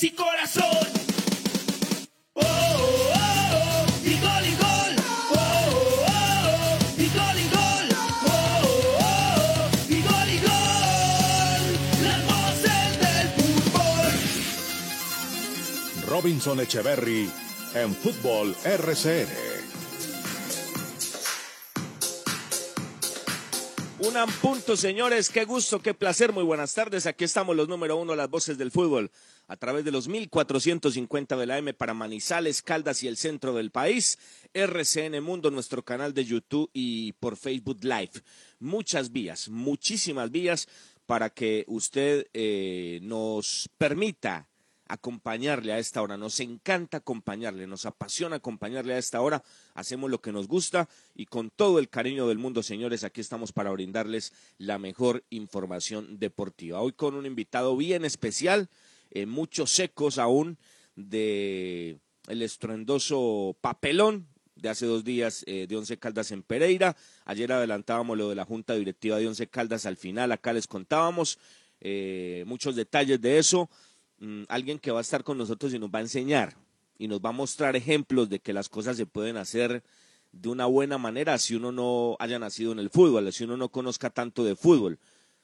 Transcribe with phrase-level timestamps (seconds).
[0.00, 0.62] y corazón.
[16.06, 17.30] Robinson Echeverry
[17.74, 19.51] en Fútbol RCN.
[24.04, 25.30] Un punto, señores.
[25.30, 26.32] Qué gusto, qué placer.
[26.32, 27.06] Muy buenas tardes.
[27.06, 29.12] Aquí estamos los número uno, las voces del fútbol,
[29.46, 33.70] a través de los 1450 de la M para Manizales, Caldas y el centro del
[33.70, 34.18] país.
[34.54, 38.10] RCN Mundo, nuestro canal de YouTube y por Facebook Live.
[38.58, 40.66] Muchas vías, muchísimas vías
[41.06, 44.48] para que usted eh, nos permita
[44.88, 46.16] acompañarle a esta hora.
[46.16, 49.42] Nos encanta acompañarle, nos apasiona acompañarle a esta hora.
[49.74, 53.52] Hacemos lo que nos gusta y con todo el cariño del mundo, señores, aquí estamos
[53.52, 56.80] para brindarles la mejor información deportiva.
[56.80, 58.68] Hoy con un invitado bien especial,
[59.10, 60.58] eh, muchos secos aún
[60.96, 66.96] de el estruendoso papelón de hace dos días eh, de Once Caldas en Pereira.
[67.24, 71.38] Ayer adelantábamos lo de la Junta Directiva de Once Caldas al final, acá les contábamos
[71.80, 73.68] eh, muchos detalles de eso
[74.22, 76.56] mm, alguien que va a estar con nosotros y nos va a enseñar
[76.98, 79.82] y nos va a mostrar ejemplos de que las cosas se pueden hacer
[80.30, 83.70] de una buena manera si uno no haya nacido en el fútbol, si uno no
[83.70, 84.98] conozca tanto de fútbol,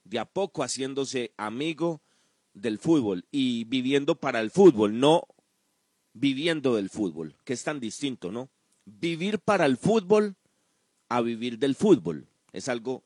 [0.04, 2.00] de a poco haciéndose amigo
[2.54, 5.26] del fútbol y viviendo para el fútbol, no
[6.14, 8.48] viviendo del fútbol, que es tan distinto, ¿no?
[8.84, 10.36] Vivir para el fútbol
[11.08, 13.04] a vivir del fútbol es algo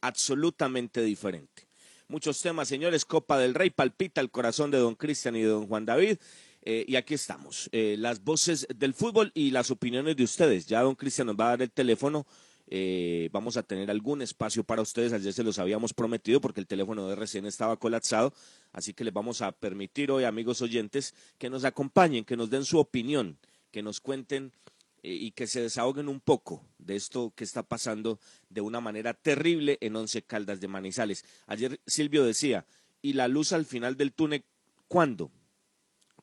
[0.00, 1.65] absolutamente diferente
[2.08, 3.04] muchos temas, señores.
[3.04, 6.18] Copa del Rey palpita el corazón de don Cristian y de don Juan David.
[6.62, 10.66] Eh, y aquí estamos, eh, las voces del fútbol y las opiniones de ustedes.
[10.66, 12.26] Ya don Cristian nos va a dar el teléfono.
[12.68, 15.12] Eh, vamos a tener algún espacio para ustedes.
[15.12, 18.34] Ayer se los habíamos prometido porque el teléfono de RCN estaba colapsado.
[18.72, 22.64] Así que les vamos a permitir hoy, amigos oyentes, que nos acompañen, que nos den
[22.64, 23.38] su opinión,
[23.70, 24.52] que nos cuenten
[25.02, 28.18] y que se desahoguen un poco de esto que está pasando
[28.48, 31.24] de una manera terrible en Once Caldas de Manizales.
[31.46, 32.66] Ayer Silvio decía,
[33.02, 34.44] ¿y la luz al final del túnel
[34.88, 35.30] cuándo?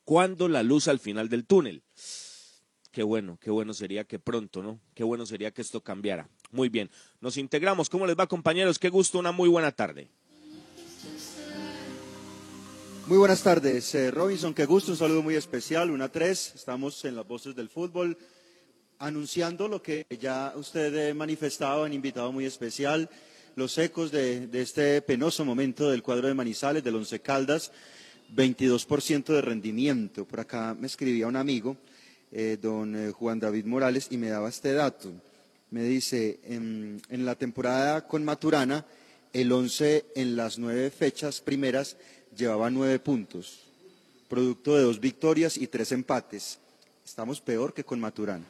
[0.04, 1.82] ¿Cuándo la luz al final del túnel?
[2.90, 4.80] Qué bueno, qué bueno sería que pronto, ¿no?
[4.94, 6.28] Qué bueno sería que esto cambiara.
[6.50, 7.88] Muy bien, nos integramos.
[7.88, 8.78] ¿Cómo les va, compañeros?
[8.78, 10.10] Qué gusto, una muy buena tarde.
[13.06, 17.16] Muy buenas tardes, eh, Robinson, qué gusto, un saludo muy especial, una tres, estamos en
[17.16, 18.16] las voces del fútbol,
[19.06, 23.10] anunciando lo que ya usted ha manifestado en invitado muy especial,
[23.54, 27.70] los ecos de, de este penoso momento del cuadro de Manizales, del Once Caldas,
[28.34, 30.24] 22% de rendimiento.
[30.24, 31.76] Por acá me escribía un amigo,
[32.32, 35.12] eh, don eh, Juan David Morales, y me daba este dato.
[35.70, 38.86] Me dice, en, en la temporada con Maturana,
[39.32, 41.96] el Once en las nueve fechas primeras
[42.34, 43.60] llevaba nueve puntos,
[44.28, 46.58] producto de dos victorias y tres empates.
[47.04, 48.44] Estamos peor que con Maturana.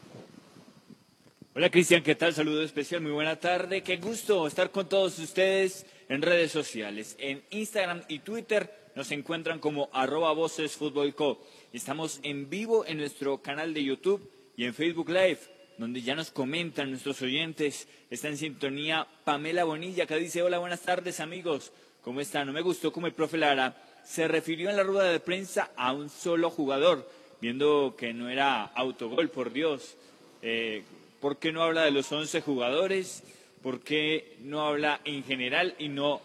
[1.57, 2.35] Hola Cristian, ¿qué tal?
[2.35, 3.85] Saludo especial, muy buena tarde.
[3.85, 7.15] Qué gusto estar con todos ustedes en redes sociales.
[7.21, 10.77] En Instagram y Twitter nos encuentran como arroba voces
[11.15, 11.47] Co.
[11.73, 15.39] Estamos en vivo en nuestro canal de YouTube y en Facebook Live,
[15.79, 17.87] donde ya nos comentan nuestros oyentes.
[18.11, 21.71] Está en sintonía Pamela Bonilla, que dice, hola, buenas tardes amigos.
[22.03, 22.49] ¿Cómo están?
[22.49, 25.93] No me gustó como el profe Lara se refirió en la rueda de prensa a
[25.93, 27.09] un solo jugador,
[27.41, 29.97] viendo que no era autogol, por Dios.
[30.43, 30.83] Eh,
[31.25, 33.23] ¿Por qué no habla de los 11 jugadores?
[33.63, 36.21] ¿Por qué no habla en general y no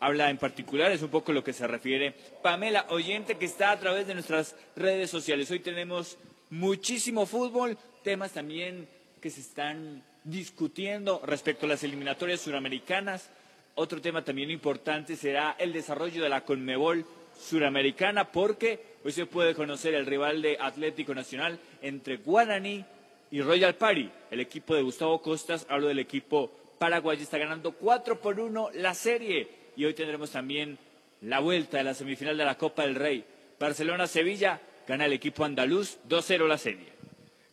[0.00, 0.90] habla en particular?
[0.90, 4.56] Es un poco lo que se refiere Pamela, oyente que está a través de nuestras
[4.74, 5.48] redes sociales.
[5.52, 6.18] Hoy tenemos
[6.50, 8.88] muchísimo fútbol, temas también
[9.22, 13.30] que se están discutiendo respecto a las eliminatorias suramericanas.
[13.76, 17.06] Otro tema también importante será el desarrollo de la Conmebol
[17.40, 22.84] suramericana porque hoy se puede conocer el rival de Atlético Nacional entre Guaraní
[23.30, 24.10] y Royal Party.
[24.30, 28.94] El equipo de Gustavo Costas, hablo del equipo paraguayo, está ganando 4 por 1 la
[28.94, 30.78] serie y hoy tendremos también
[31.22, 33.24] la vuelta de la semifinal de la Copa del Rey.
[33.58, 36.88] Barcelona-Sevilla gana el equipo andaluz 2-0 la serie.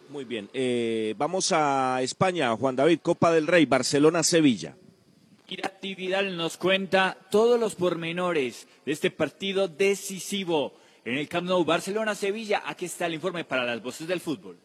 [0.09, 0.49] Muy bien.
[0.53, 4.75] Eh, vamos a España, Juan David, Copa del Rey, Barcelona-Sevilla.
[5.63, 10.73] actividad nos cuenta todos los pormenores de este partido decisivo
[11.05, 12.63] en el Camp Nou Barcelona-Sevilla.
[12.65, 14.57] Aquí está el informe para las voces del fútbol.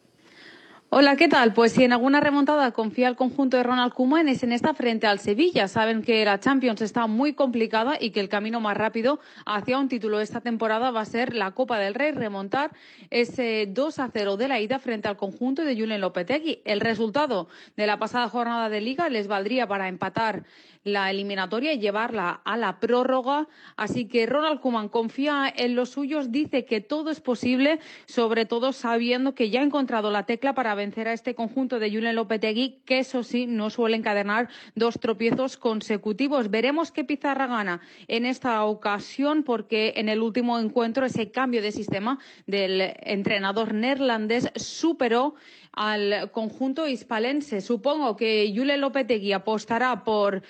[0.90, 1.52] Hola, ¿qué tal?
[1.52, 5.06] Pues si en alguna remontada confía el conjunto de Ronald Koeman es en esta frente
[5.06, 5.69] al Sevilla.
[5.69, 9.90] Saben que la Champions está muy complicada y que el camino más rápido hacia un
[9.90, 12.70] título esta temporada va a ser la Copa del Rey, remontar
[13.11, 16.62] ese 2 a 0 de la ida frente al conjunto de Julen Lopetegui.
[16.64, 20.44] El resultado de la pasada jornada de liga les valdría para empatar
[20.93, 23.49] la eliminatoria y llevarla a la prórroga.
[23.76, 28.73] Así que Ronald Koeman confía en los suyos, dice que todo es posible, sobre todo
[28.73, 32.81] sabiendo que ya ha encontrado la tecla para vencer a este conjunto de Julen Lopetegui,
[32.85, 36.50] que eso sí, no suele encadenar dos tropiezos consecutivos.
[36.50, 41.73] Veremos qué pizarra gana en esta ocasión, porque en el último encuentro ese cambio de
[41.73, 45.34] sistema del entrenador neerlandés superó
[45.73, 47.61] al conjunto hispalense.
[47.61, 50.43] Supongo que Yule Lopetegui apostará por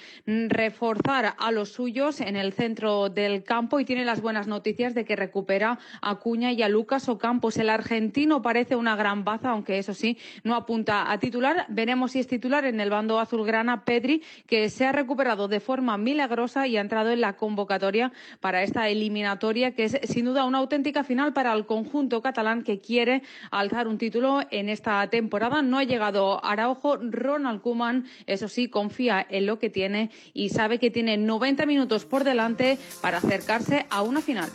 [0.48, 5.04] reforzar a los suyos en el centro del campo y tiene las buenas noticias de
[5.04, 7.56] que recupera a Cuña y a Lucas Ocampos.
[7.56, 11.66] El argentino parece una gran baza, aunque eso sí, no apunta a titular.
[11.69, 15.96] Veremos si es titular en el bando azulgrana Pedri, que se ha recuperado de forma
[15.98, 20.58] milagrosa y ha entrado en la convocatoria para esta eliminatoria, que es sin duda una
[20.58, 25.62] auténtica final para el conjunto catalán que quiere alzar un título en esta temporada temporada.
[25.62, 26.96] No ha llegado Araujo.
[26.96, 32.05] Ronald Kuman, eso sí, confía en lo que tiene y sabe que tiene 90 minutos
[32.05, 34.50] por delante para acercarse a una final.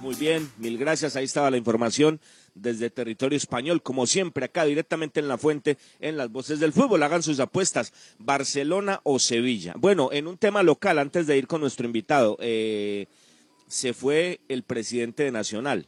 [0.00, 1.16] Muy bien, mil gracias.
[1.16, 2.20] Ahí estaba la información
[2.54, 7.02] desde territorio español, como siempre, acá directamente en la fuente, en las voces del fútbol.
[7.02, 9.74] Hagan sus apuestas, Barcelona o Sevilla.
[9.76, 13.06] Bueno, en un tema local, antes de ir con nuestro invitado, eh,
[13.66, 15.86] se fue el presidente de Nacional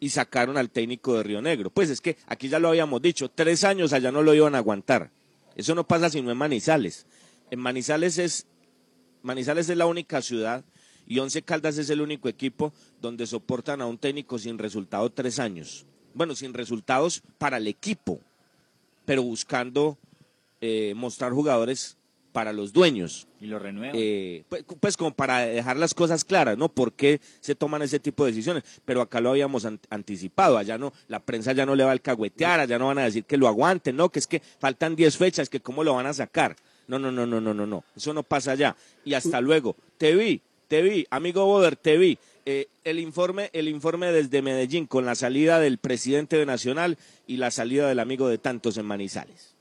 [0.00, 1.70] y sacaron al técnico de Río Negro.
[1.70, 4.58] Pues es que aquí ya lo habíamos dicho, tres años allá no lo iban a
[4.58, 5.10] aguantar.
[5.58, 7.04] Eso no pasa sino en Manizales.
[7.50, 8.46] En Manizales es,
[9.22, 10.64] Manizales es la única ciudad
[11.04, 12.72] y Once Caldas es el único equipo
[13.02, 15.84] donde soportan a un técnico sin resultado tres años.
[16.14, 18.20] Bueno, sin resultados para el equipo,
[19.04, 19.98] pero buscando
[20.60, 21.97] eh, mostrar jugadores
[22.38, 23.26] para los dueños.
[23.40, 23.96] Y lo renuevan.
[23.98, 26.68] Eh, pues, pues, como para dejar las cosas claras, ¿no?
[26.68, 28.62] ¿Por qué se toman ese tipo de decisiones?
[28.84, 32.60] Pero acá lo habíamos anticipado, allá no, la prensa ya no le va a alcahuetear,
[32.60, 34.08] allá no van a decir que lo aguanten, ¿no?
[34.08, 36.54] Que es que faltan 10 fechas, que cómo lo van a sacar.
[36.86, 37.82] No, no, no, no, no, no, no.
[37.96, 38.76] Eso no pasa allá.
[39.04, 39.74] Y hasta luego.
[39.96, 42.20] Te vi, te vi, amigo Boder, te vi.
[42.46, 47.38] Eh, el informe, el informe desde Medellín con la salida del presidente de Nacional y
[47.38, 49.57] la salida del amigo de tantos en Manizales.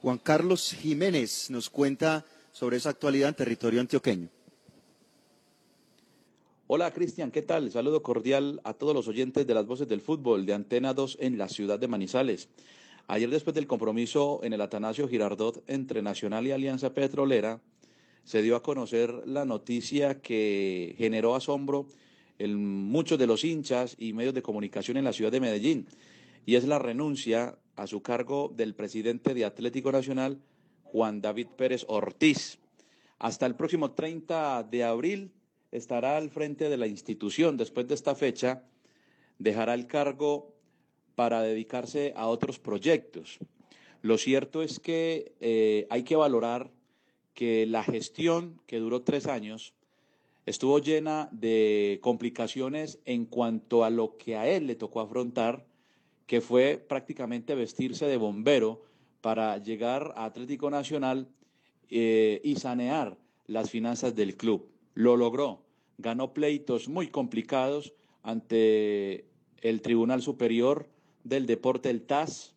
[0.00, 4.28] Juan Carlos Jiménez nos cuenta sobre esa actualidad en territorio antioqueño.
[6.68, 7.72] Hola Cristian, ¿qué tal?
[7.72, 11.36] Saludo cordial a todos los oyentes de las voces del fútbol de Antena 2 en
[11.36, 12.48] la ciudad de Manizales.
[13.08, 17.60] Ayer después del compromiso en el Atanasio Girardot entre Nacional y Alianza Petrolera,
[18.22, 21.86] se dio a conocer la noticia que generó asombro
[22.38, 25.88] en muchos de los hinchas y medios de comunicación en la ciudad de Medellín,
[26.46, 30.40] y es la renuncia a su cargo del presidente de Atlético Nacional,
[30.82, 32.58] Juan David Pérez Ortiz.
[33.18, 35.32] Hasta el próximo 30 de abril
[35.70, 37.56] estará al frente de la institución.
[37.56, 38.64] Después de esta fecha,
[39.38, 40.54] dejará el cargo
[41.14, 43.38] para dedicarse a otros proyectos.
[44.02, 46.70] Lo cierto es que eh, hay que valorar
[47.34, 49.72] que la gestión, que duró tres años,
[50.46, 55.64] estuvo llena de complicaciones en cuanto a lo que a él le tocó afrontar,
[56.28, 58.84] que fue prácticamente vestirse de bombero
[59.22, 61.26] para llegar a Atlético Nacional
[61.88, 63.16] eh, y sanear
[63.46, 64.68] las finanzas del club.
[64.92, 65.62] Lo logró,
[65.96, 69.24] ganó pleitos muy complicados ante
[69.62, 70.86] el Tribunal Superior
[71.24, 72.54] del Deporte, el TAS,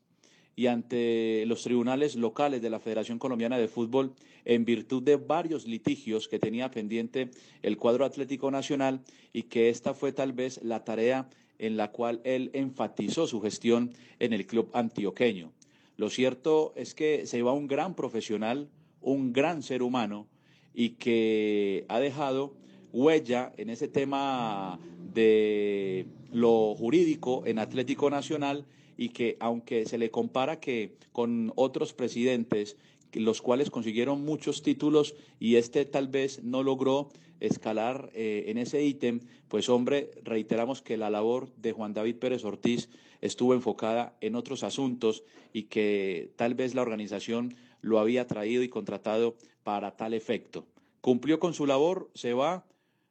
[0.54, 4.14] y ante los tribunales locales de la Federación Colombiana de Fútbol
[4.44, 9.02] en virtud de varios litigios que tenía pendiente el cuadro Atlético Nacional
[9.32, 11.30] y que esta fue tal vez la tarea
[11.62, 15.54] en la cual él enfatizó su gestión en el club antioqueño.
[15.96, 18.68] Lo cierto es que se va un gran profesional,
[19.00, 20.28] un gran ser humano
[20.74, 22.56] y que ha dejado
[22.92, 24.80] huella en ese tema
[25.14, 28.66] de lo jurídico en Atlético Nacional
[28.98, 32.76] y que aunque se le compara que con otros presidentes
[33.14, 37.10] los cuales consiguieron muchos títulos y este tal vez no logró
[37.42, 39.20] escalar eh, en ese ítem,
[39.50, 44.64] pues hombre, reiteramos que la labor de Juan David Pérez Ortiz estuvo enfocada en otros
[44.64, 50.66] asuntos y que tal vez la organización lo había traído y contratado para tal efecto.
[51.02, 52.66] Cumplió con su labor, se va,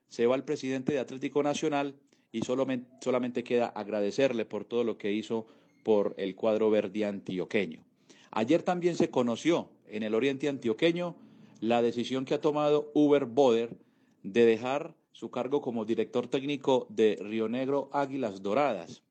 [0.09, 1.97] se va el presidente de Atlético Nacional
[2.33, 5.47] y solamente, solamente queda agradecerle por todo lo que hizo
[5.83, 7.85] por el cuadro verde antioqueño.
[8.31, 11.17] Ayer también se conoció en el oriente antioqueño
[11.61, 13.77] la decisión que ha tomado Uber Boder
[14.23, 19.03] de dejar su cargo como director técnico de Río Negro Águilas Doradas.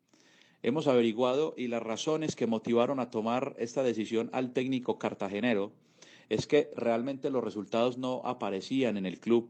[0.62, 5.72] Hemos averiguado y las razones que motivaron a tomar esta decisión al técnico cartagenero
[6.28, 9.50] es que realmente los resultados no aparecían en el club.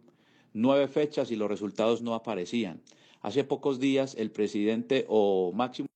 [0.53, 2.81] Nueve fechas y los resultados no aparecían.
[3.21, 5.88] Hace pocos días el presidente o máximo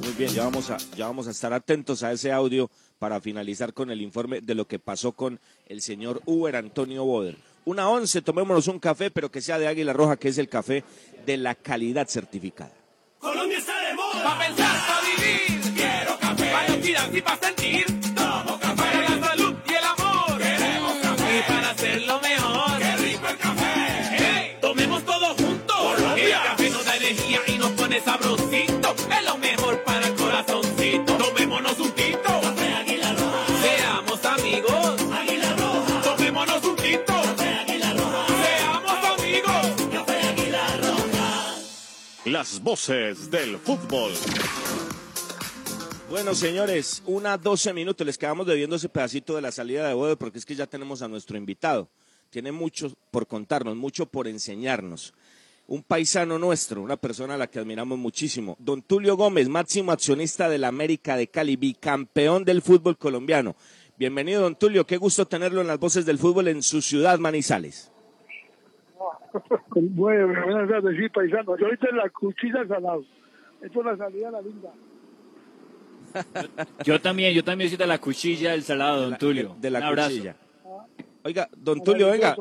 [0.00, 3.74] Muy bien, ya vamos, a, ya vamos a estar atentos a ese audio para finalizar
[3.74, 7.36] con el informe de lo que pasó con el señor Uber Antonio Boder.
[7.64, 10.84] Una once, tomémonos un café, pero que sea de Águila Roja, que es el café
[11.26, 12.72] de la calidad certificada.
[13.18, 14.22] Colombia está de moda.
[14.22, 15.74] Pa' pensar, pa' vivir.
[15.74, 16.50] Quiero café.
[16.52, 18.03] Para para sentir.
[42.44, 44.12] Las voces del fútbol.
[46.10, 48.06] Bueno, señores, una 12 minutos.
[48.06, 51.00] Les quedamos debiendo ese pedacito de la salida de Boder porque es que ya tenemos
[51.00, 51.88] a nuestro invitado.
[52.28, 55.14] Tiene mucho por contarnos, mucho por enseñarnos.
[55.66, 58.58] Un paisano nuestro, una persona a la que admiramos muchísimo.
[58.58, 63.56] Don Tulio Gómez, máximo accionista de la América de Cali, bicampeón del fútbol colombiano.
[63.96, 64.86] Bienvenido, don Tulio.
[64.86, 67.90] Qué gusto tenerlo en las voces del fútbol en su ciudad, Manizales.
[69.74, 71.56] Bueno, buenas tardes, sí, paisano.
[71.58, 73.04] Yo ahorita en la cuchilla salado.
[73.60, 74.70] Esto es la salida a la linda.
[76.84, 79.56] Yo también, yo también soy de la cuchilla del salado, don Tulio.
[79.60, 80.36] De la Un cuchilla.
[81.24, 82.36] Oiga, don Tulio, venga.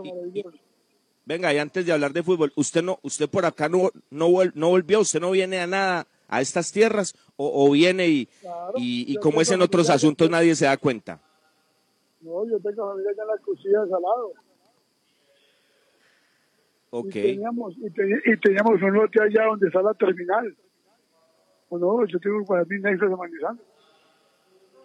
[1.25, 4.51] Venga, y antes de hablar de fútbol, usted no, usted por acá no, no, vol-
[4.55, 8.73] no volvió, usted no viene a nada a estas tierras o, o viene y, Claro,
[8.75, 11.21] y, como es en otros asuntos nadie se da cuenta.
[12.19, 14.33] No, yo tengo familia allá en la cuchilla salado.
[17.00, 20.55] Y teníamos, y, te- y teníamos un lote allá donde está la terminal.
[21.69, 23.62] O no, yo tengo para mí nexos de Manizales.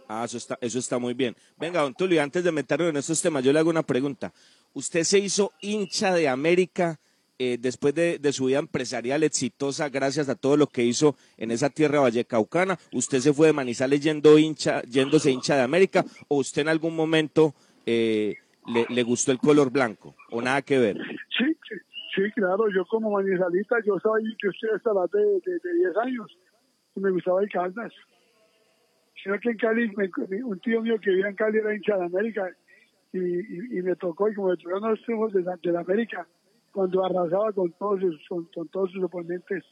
[0.08, 1.36] Ah, eso está, eso está muy bien.
[1.58, 4.32] Venga, don Tulio, antes de meternos en estos temas, yo le hago una pregunta.
[4.72, 6.98] ¿Usted se hizo hincha de América
[7.38, 11.50] eh, después de, de su vida empresarial exitosa gracias a todo lo que hizo en
[11.50, 12.78] esa tierra vallecaucana?
[12.94, 16.06] ¿Usted se fue de Manizales yendo hincha, yéndose hincha de América?
[16.28, 18.36] ¿O usted en algún momento eh,
[18.66, 20.14] le, le gustó el color blanco?
[20.30, 20.96] ¿O nada que ver?
[21.36, 21.54] Sí,
[22.24, 25.96] sí, claro, yo como manizalista, yo estaba ahí, yo estoy hasta de, de, de 10
[25.98, 26.38] años.
[26.96, 27.92] Y me gustaba el Caldas.
[29.22, 32.04] Sino que en Cali, me- un tío mío que vivía en Cali era hincha de
[32.04, 32.48] América.
[33.12, 36.26] Y, y, y me tocó, y como me tocaron los triunfos de, de la América,
[36.72, 39.64] cuando arrasaba con todos sus, con, con todos sus oponentes,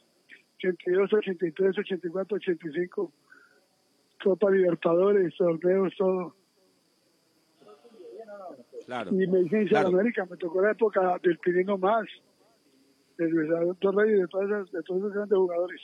[0.57, 3.13] 82, 83, 84, 85,
[4.23, 6.35] Copa Libertadores, torneos, todo.
[8.85, 9.11] Claro.
[9.11, 9.89] Y me dicen Claro.
[9.89, 12.05] América, me tocó la época del Pirino más,
[13.17, 15.81] de de, todos esos grandes jugadores.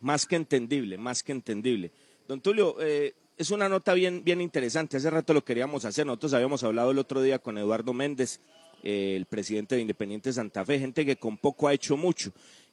[0.00, 1.92] Más que entendible, más que entendible.
[2.26, 4.96] Don Tulio, eh, es una nota bien, bien interesante.
[4.96, 6.06] Hace rato lo queríamos hacer.
[6.06, 8.40] Nosotros habíamos hablado el otro día con Eduardo Méndez,
[8.82, 12.32] eh, el presidente de Independiente Santa Fe, gente que con poco ha hecho mucho.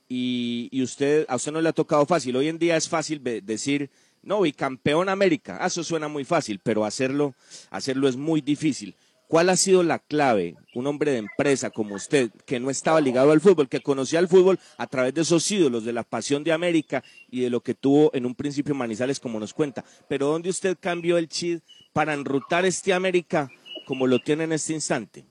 [0.10, 2.36] Y, y usted, a usted no le ha tocado fácil.
[2.38, 3.89] Hoy en día es fácil decir,
[4.24, 5.65] no, y campeón América.
[5.65, 7.34] Eso suena muy fácil, pero hacerlo,
[7.70, 8.96] hacerlo es muy difícil.
[9.28, 10.56] ¿Cuál ha sido la clave?
[10.74, 14.30] Un hombre de empresa como usted, que no estaba ligado al fútbol, que conocía el
[14.30, 17.74] fútbol a través de esos ídolos, de la pasión de América y de lo que
[17.74, 19.84] tuvo en un principio Manizales, como nos cuenta.
[20.08, 23.50] Pero ¿dónde usted cambió el chip para enrutar este América
[23.86, 25.26] como lo tiene en este instante?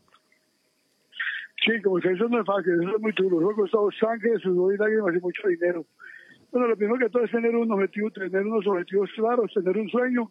[1.64, 3.40] Sí, como que eso no es fácil, eso es muy duro.
[3.40, 5.86] Eso ha costado sangre, sudor y lágrimas y mucho dinero.
[6.52, 9.88] Bueno, lo primero que todo es tener un objetivo, tener unos objetivos claros, tener un
[9.88, 10.30] sueño,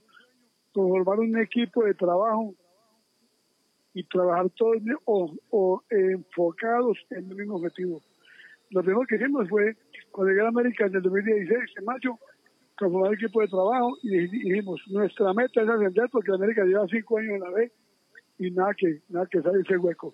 [0.71, 2.53] formar un equipo de trabajo
[3.95, 8.01] y trabajar todos o, o enfocados en el mismo objetivo.
[8.69, 9.75] Lo primero que hicimos fue,
[10.11, 12.19] cuando llegué a América en el 2016, en mayo,
[12.77, 17.17] conformar un equipo de trabajo y dijimos, nuestra meta es ascender porque América lleva cinco
[17.17, 17.71] años en la B
[18.37, 20.13] y nada que, nada que sale ese hueco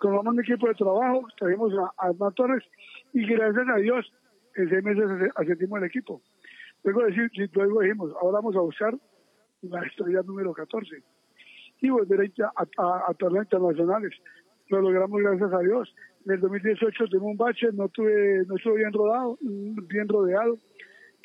[0.00, 2.64] formamos un equipo de trabajo, trajimos a, a Hernán Torres
[3.12, 4.12] y gracias a Dios
[4.56, 6.22] en seis meses ascendimos el equipo.
[6.82, 8.94] Luego, decir, luego dijimos, ahora vamos a buscar
[9.62, 11.02] la estrella número 14
[11.80, 14.12] y volver a, a, a- a torneos internacionales.
[14.68, 15.94] Lo logramos gracias a Dios.
[16.26, 20.58] En el 2018 tuvimos un bache, no tuve, no estuve bien rodado, bien rodeado.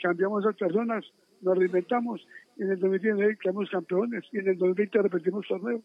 [0.02, 1.06] Cambiamos a personas,
[1.42, 2.26] nos reinventamos.
[2.58, 5.82] En el 2019 quedamos campeones y en el 2020 repetimos torneo.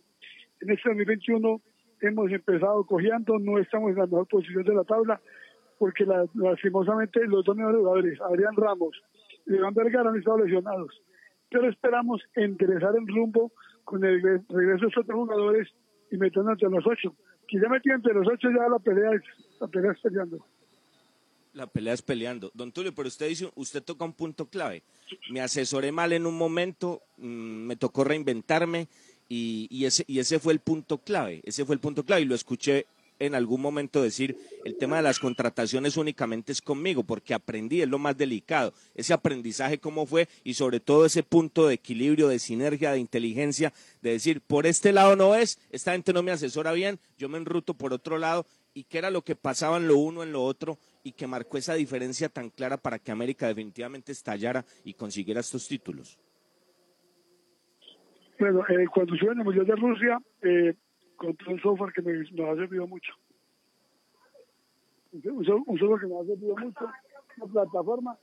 [0.61, 1.61] En este 2021
[2.03, 5.21] hemos empezado cojeando, no estamos en la mejor posición de la tabla,
[5.79, 9.03] porque la- lastimosamente los dos mejores jugadores, Adrián Ramos
[9.47, 11.03] y Iván Vergara, han estado lesionados.
[11.51, 13.51] Pero esperamos enderezar el rumbo
[13.91, 15.69] con el regre- regreso de otros jugadores
[16.13, 17.15] y meternos entre los ocho.
[17.49, 19.23] Que ya metido entre los ocho, ya la pelea es,
[19.61, 20.47] la pelea es peleando.
[21.53, 22.53] La pelea es peleando.
[22.55, 24.85] Don Tulio, pero usted dice, usted toca un punto clave.
[25.33, 28.87] Me asesoré mal en un momento, mm, me tocó reinventarme
[29.29, 31.41] y, y ese, y ese fue el punto clave.
[31.43, 32.87] Ese fue el punto clave y lo escuché
[33.21, 37.89] en algún momento decir, el tema de las contrataciones únicamente es conmigo, porque aprendí, es
[37.89, 38.73] lo más delicado.
[38.95, 43.73] Ese aprendizaje cómo fue y sobre todo ese punto de equilibrio, de sinergia, de inteligencia,
[44.03, 47.39] de decir, por este lado no es, esta gente no me asesora bien, yo me
[47.39, 50.43] enruto por otro lado y qué era lo que pasaba en lo uno, en lo
[50.43, 55.41] otro y que marcó esa diferencia tan clara para que América definitivamente estallara y consiguiera
[55.41, 56.19] estos títulos.
[58.39, 60.75] Bueno, eh, cuando en el Mundial de Rusia, eh,
[61.21, 63.13] compré un software que me, ha servido mucho.
[65.13, 66.87] Un, un software que nos ha servido mucho,
[67.37, 68.19] una plataforma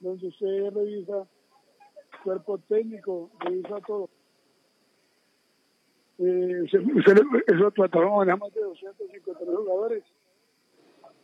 [0.00, 1.28] donde usted revisa
[2.24, 4.10] cuerpo técnico, revisa todo.
[6.18, 10.04] Eh, usted, esa plataforma maneja más de 250 jugadores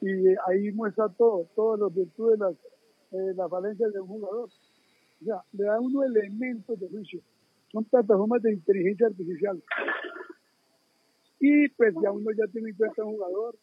[0.01, 4.49] y ahí muestra todo, todas las virtudes, las, eh, las falencias de un jugador.
[4.49, 7.21] O sea, le da unos elementos de juicio
[7.73, 9.63] son plataformas de inteligencia artificial.
[11.41, 13.55] Y pues ya uno ya tiene en cuenta un jugador,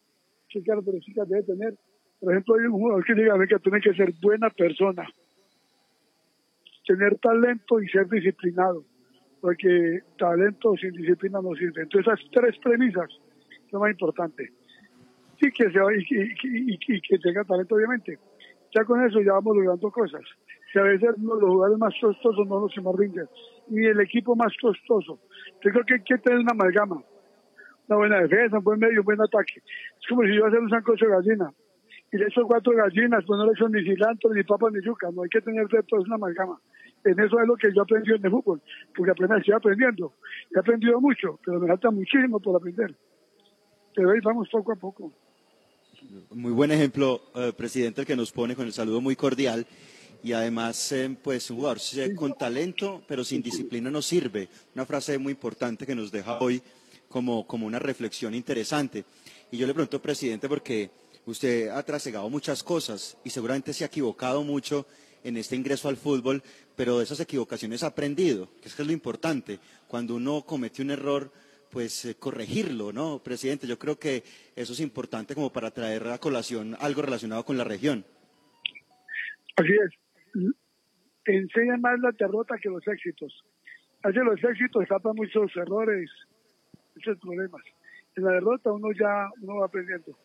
[0.48, 1.74] qué características debe tener.
[2.20, 5.06] Por ejemplo, hay un jugador que diga que tiene que ser buena persona,
[6.86, 8.84] tener talento y ser disciplinado,
[9.40, 11.82] porque talento sin disciplina no sirve.
[11.82, 13.08] Entonces esas tres premisas
[13.70, 14.50] son más importantes.
[15.40, 18.18] Y que, sea, y, y- y- que tenga talento, obviamente.
[18.74, 20.22] Ya con eso ya vamos logrando cosas.
[20.72, 23.26] Que a veces los jugadores más costosos no los que más rinden,
[23.68, 25.18] ni el equipo más costoso.
[25.62, 27.02] Yo creo que hay que tener una amalgama.
[27.88, 29.62] Una buena defensa, un buen medio, un buen ataque.
[30.00, 31.52] Es como si yo hacer un sancocho de gallina.
[32.12, 35.10] Y le echo cuatro gallinas, pues no le echo ni cilantro, ni papa, ni yuca.
[35.10, 36.60] No hay que tener de todo, es una amalgama.
[37.04, 38.62] En eso es lo que yo aprendí en el fútbol,
[38.96, 40.14] porque apenas estoy aprendiendo.
[40.54, 42.94] He aprendido mucho, pero me falta muchísimo por aprender.
[43.94, 45.12] Pero ahí vamos poco a poco.
[46.30, 49.66] Muy buen ejemplo, eh, presidente, el que nos pone con el saludo muy cordial.
[50.22, 51.78] Y además, eh, pues un jugador
[52.16, 54.48] con talento, pero sin disciplina no sirve.
[54.74, 56.62] Una frase muy importante que nos deja hoy
[57.14, 59.04] como, como una reflexión interesante.
[59.52, 60.90] Y yo le pregunto, presidente, porque
[61.26, 64.84] usted ha trasegado muchas cosas y seguramente se ha equivocado mucho
[65.22, 66.42] en este ingreso al fútbol,
[66.74, 69.60] pero de esas equivocaciones ha aprendido, que es lo importante.
[69.86, 71.30] Cuando uno comete un error,
[71.70, 73.68] pues eh, corregirlo, ¿no, presidente?
[73.68, 74.24] Yo creo que
[74.56, 78.04] eso es importante como para traer a colación algo relacionado con la región.
[79.54, 80.52] Así es.
[81.26, 83.32] Enseña más la derrota que los éxitos.
[84.02, 86.10] Hace los éxitos tapan muchos errores,
[86.94, 87.62] muchos problemas.
[88.16, 90.16] En la derrota uno ya uno va aprendiendo.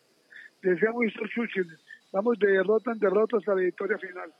[0.62, 1.66] Decía Winston Churchill,
[2.12, 4.32] vamos de derrota en derrota hasta la victoria final.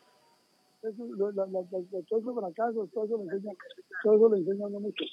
[0.83, 3.53] Eso, lo- todos esos fracasos, todo eso le enseña,
[4.03, 5.05] todo eso le enseña a uno mucho.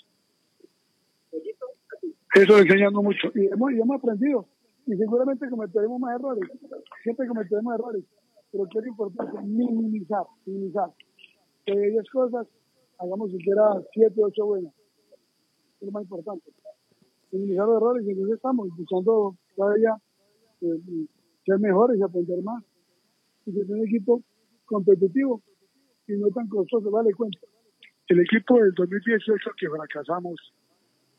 [2.36, 3.28] Eso le enseña a uno mucho.
[3.36, 4.48] Y hemos, y hemos aprendido.
[4.86, 6.50] Y seguramente cometeremos más errores.
[7.04, 8.04] Siempre cometeremos errores.
[8.52, 10.90] Pero que es importante minimizar, minimizar.
[11.66, 12.48] De 10 cosas
[12.98, 14.74] hagamos siquiera 7, 8 buenas.
[15.82, 16.52] Es lo más importante.
[17.32, 19.96] Minimizar los errores y entonces estamos buscando cada día
[20.62, 21.08] eh,
[21.46, 22.64] ser mejores y aprender más.
[23.46, 24.22] Y que sea un equipo
[24.66, 25.42] competitivo
[26.08, 27.40] y no tan costoso, vale cuenta.
[28.08, 30.54] El equipo del 2018 que fracasamos,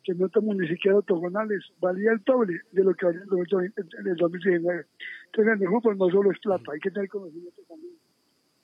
[0.02, 4.16] que no estamos ni siquiera octogonales, valía el doble de lo que valía en el
[4.16, 4.86] 2019.
[5.26, 7.94] Entonces en el fútbol no solo es plata, hay que tener conocimiento también.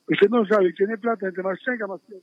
[0.08, 2.22] Usted no sabe, tiene plata, entre más tenga, más tiene.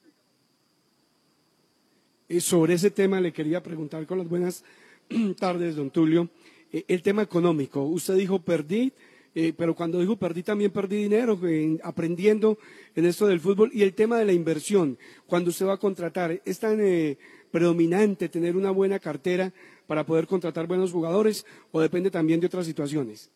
[2.30, 4.64] Eh, sobre ese tema le quería preguntar con las buenas
[5.40, 6.30] tardes, don Tulio.
[6.72, 7.84] Eh, el tema económico.
[7.84, 8.94] Usted dijo perdí,
[9.36, 12.58] eh, pero cuando dijo perdí también perdí dinero en- aprendiendo
[12.96, 13.70] en esto del fútbol.
[13.74, 14.98] Y el tema de la inversión.
[15.28, 17.18] Cuando usted va a contratar, ¿es tan eh,
[17.52, 19.52] predominante tener una buena cartera
[19.88, 23.32] para poder contratar buenos jugadores o depende también de otras situaciones?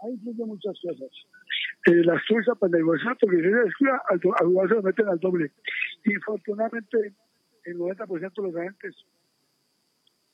[0.00, 1.08] Ahí influyen muchas cosas.
[1.86, 5.08] Eh, la excusa para negociar, porque si se descuida, al, al jugador se lo meten
[5.08, 5.50] al doble.
[6.04, 7.14] Y afortunadamente,
[7.64, 8.94] el 90% de los agentes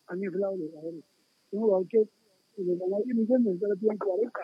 [0.09, 1.05] han inflado los jugadores.
[1.53, 2.09] Un jugador que
[2.57, 4.41] que le dan a 10 millones, ya le piden 40.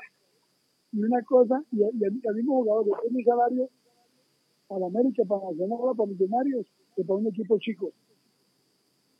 [0.92, 3.68] Y una cosa, y, y al mismo jugador le tiene salario
[4.66, 7.92] para América, para Nacional, para Millonarios, que para un equipo chico.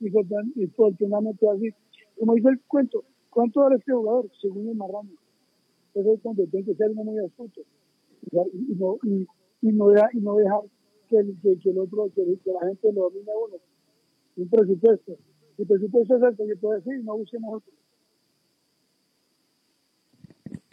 [0.01, 1.71] Y, fortun- y afortunadamente así.
[2.19, 4.31] Como dice el cuento, ¿cuánto vale este jugador?
[4.41, 5.11] Según el marrano.
[5.95, 7.61] Entonces es tiene que ser uno muy astuto.
[8.33, 9.27] Y, no, y,
[9.63, 10.63] y no, deja, y no dejar
[11.09, 13.57] que que, que el otro, que, que la gente lo domine a uno.
[14.37, 15.17] Un presupuesto.
[15.61, 17.73] El presupuesto es el que puede decir, no busquemos otro.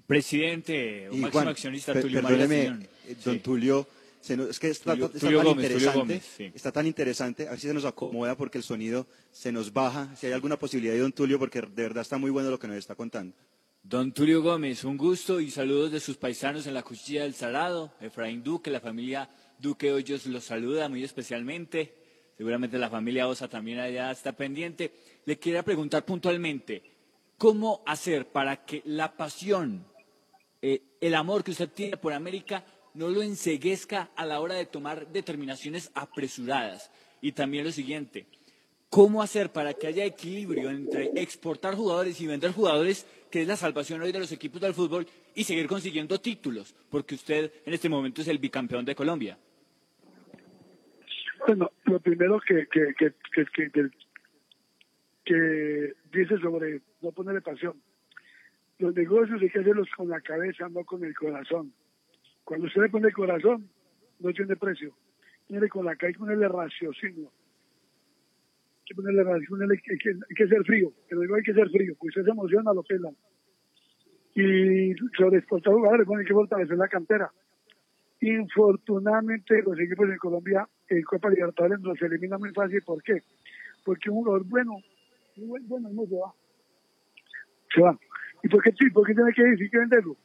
[0.08, 3.86] Presidente o Y máximo Juan, accionista per- Tulio perdóneme, eh, don Tulio,
[4.22, 6.52] se nos- es que está, Tulio- está Tulio tan Gómez, interesante, Gómez, sí.
[6.56, 10.16] está tan interesante, a ver si se nos acomoda porque el sonido se nos baja,
[10.16, 12.68] si hay alguna posibilidad de don Tulio, porque de verdad está muy bueno lo que
[12.70, 13.36] nos está contando.
[13.84, 17.92] Don Tulio Gómez, un gusto y saludos de sus paisanos en la Cuchilla del Salado.
[18.00, 21.94] Efraín Duque, la familia Duque Hoyos los saluda muy especialmente.
[22.38, 24.92] Seguramente la familia Osa también allá está pendiente.
[25.26, 26.84] Le quería preguntar puntualmente,
[27.38, 29.86] ¿cómo hacer para que la pasión,
[30.62, 34.66] eh, el amor que usted tiene por América no lo enseguezca a la hora de
[34.66, 36.92] tomar determinaciones apresuradas?
[37.22, 38.28] Y también lo siguiente,
[38.90, 43.58] ¿Cómo hacer para que haya equilibrio entre exportar jugadores y vender jugadores, que es la
[43.58, 46.74] salvación hoy de los equipos del fútbol, y seguir consiguiendo títulos?
[46.90, 49.38] Porque usted en este momento es el bicampeón de Colombia.
[51.48, 53.90] Bueno, lo primero que, que, que, que,
[55.24, 57.82] que, dice sobre no ponerle pasión.
[58.80, 61.72] Los negocios hay que hacerlos con la cabeza, no con el corazón.
[62.44, 63.70] Cuando usted le pone el corazón,
[64.20, 64.94] no tiene precio.
[65.48, 67.32] Tiene con la cabeza, hay que ponerle raciocinio.
[68.80, 70.92] Hay que ponerle raciocinio, hay que, hay que, ser frío.
[71.08, 73.16] Pero digo hay que ser frío, porque usted se emociona, lo pelan.
[74.36, 77.32] Y sobre exportar jugadores, bueno, hay que fortalecer la cantera.
[78.20, 82.82] Infortunadamente, los equipos de Colombia en Copa Libertadores nos eliminan muy fácil.
[82.84, 83.22] ¿Por qué?
[83.84, 84.74] Porque un jugador bueno,
[85.36, 86.34] muy buen- bueno, no se va.
[87.74, 87.98] Se va.
[88.44, 88.90] ¿Y por qué, sí?
[88.92, 90.16] ¿Por qué tiene que decir que venderlo?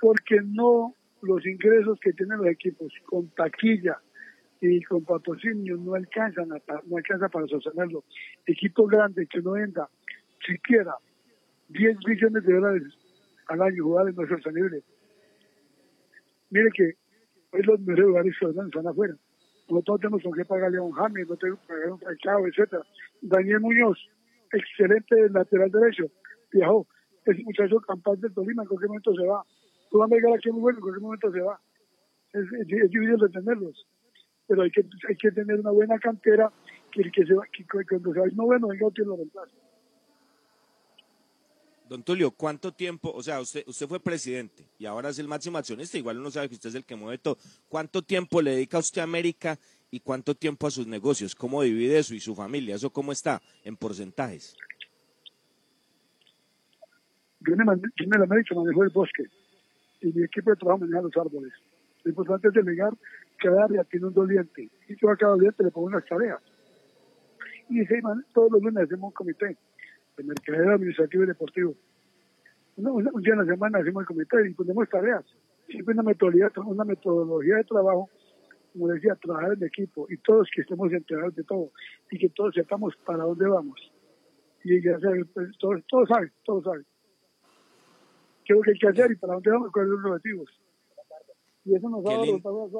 [0.00, 3.98] Porque no los ingresos que tienen los equipos con taquilla
[4.60, 6.56] y con patrocinio no alcanzan a,
[6.86, 8.04] no alcanza para sostenerlo.
[8.46, 9.88] Equipo grande que no venda
[10.46, 10.94] siquiera
[11.68, 12.82] 10 millones de dólares
[13.48, 14.82] al año jugadores no es sostenible.
[16.50, 16.92] Mire que
[17.52, 19.14] hoy los mejores jugadores que están afuera.
[19.68, 22.46] Nosotros tenemos con qué pagarle a un James, no tenemos que pagarle a un Falcao,
[22.46, 22.82] etcétera.
[23.20, 23.98] Daniel Muñoz,
[24.52, 26.04] excelente lateral derecho,
[26.52, 26.86] viajó.
[27.24, 29.44] Ese muchacho capaz del Tolima, en cualquier momento se va.
[29.90, 31.60] Tú vas a llegar aquí muy bueno, en cualquier momento se va.
[32.32, 33.86] Es, es, es difícil de tenerlos.
[34.48, 36.50] Pero hay que, hay que tener una buena cantera
[36.90, 39.61] que el que se va, que cuando se va uno bueno, venga y lo reemplace.
[41.88, 45.58] Don Tulio, ¿cuánto tiempo, o sea, usted, usted fue presidente y ahora es el máximo
[45.58, 47.36] accionista, igual uno sabe que usted es el que mueve todo.
[47.68, 49.58] ¿Cuánto tiempo le dedica usted a América
[49.90, 51.34] y cuánto tiempo a sus negocios?
[51.34, 52.76] ¿Cómo divide eso y su familia?
[52.76, 54.56] ¿Eso cómo está en porcentajes?
[57.40, 59.24] Yo en el, yo en el América manejo el bosque
[60.00, 61.52] y mi equipo de trabajo maneja los árboles.
[62.04, 62.92] Lo importante es delegar
[63.38, 66.40] cada área tiene un doliente y yo a cada doliente le pongo unas tareas.
[67.68, 69.56] Y se man- todos los lunes hacemos un comité
[70.16, 71.74] de mercadeo administrativo y deportivo.
[72.76, 75.24] Una- una- un día en la semana hacemos el comité y ponemos tareas.
[75.68, 78.10] Siempre una metodología, una metodología de trabajo,
[78.72, 81.70] como decía, trabajar en equipo y todos que estemos enterados de todo
[82.10, 83.78] y que todos sepamos para dónde vamos.
[84.64, 86.86] y ya saben, pues, todos, todos saben, todos saben.
[88.44, 89.72] ¿Qué es lo que hay que hacer y para dónde vamos?
[89.72, 90.50] ¿Cuáles son los objetivos?
[91.64, 92.72] Y eso nos ha dado resultados.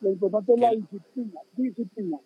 [0.00, 2.18] Lo importante es la disciplina, disciplina.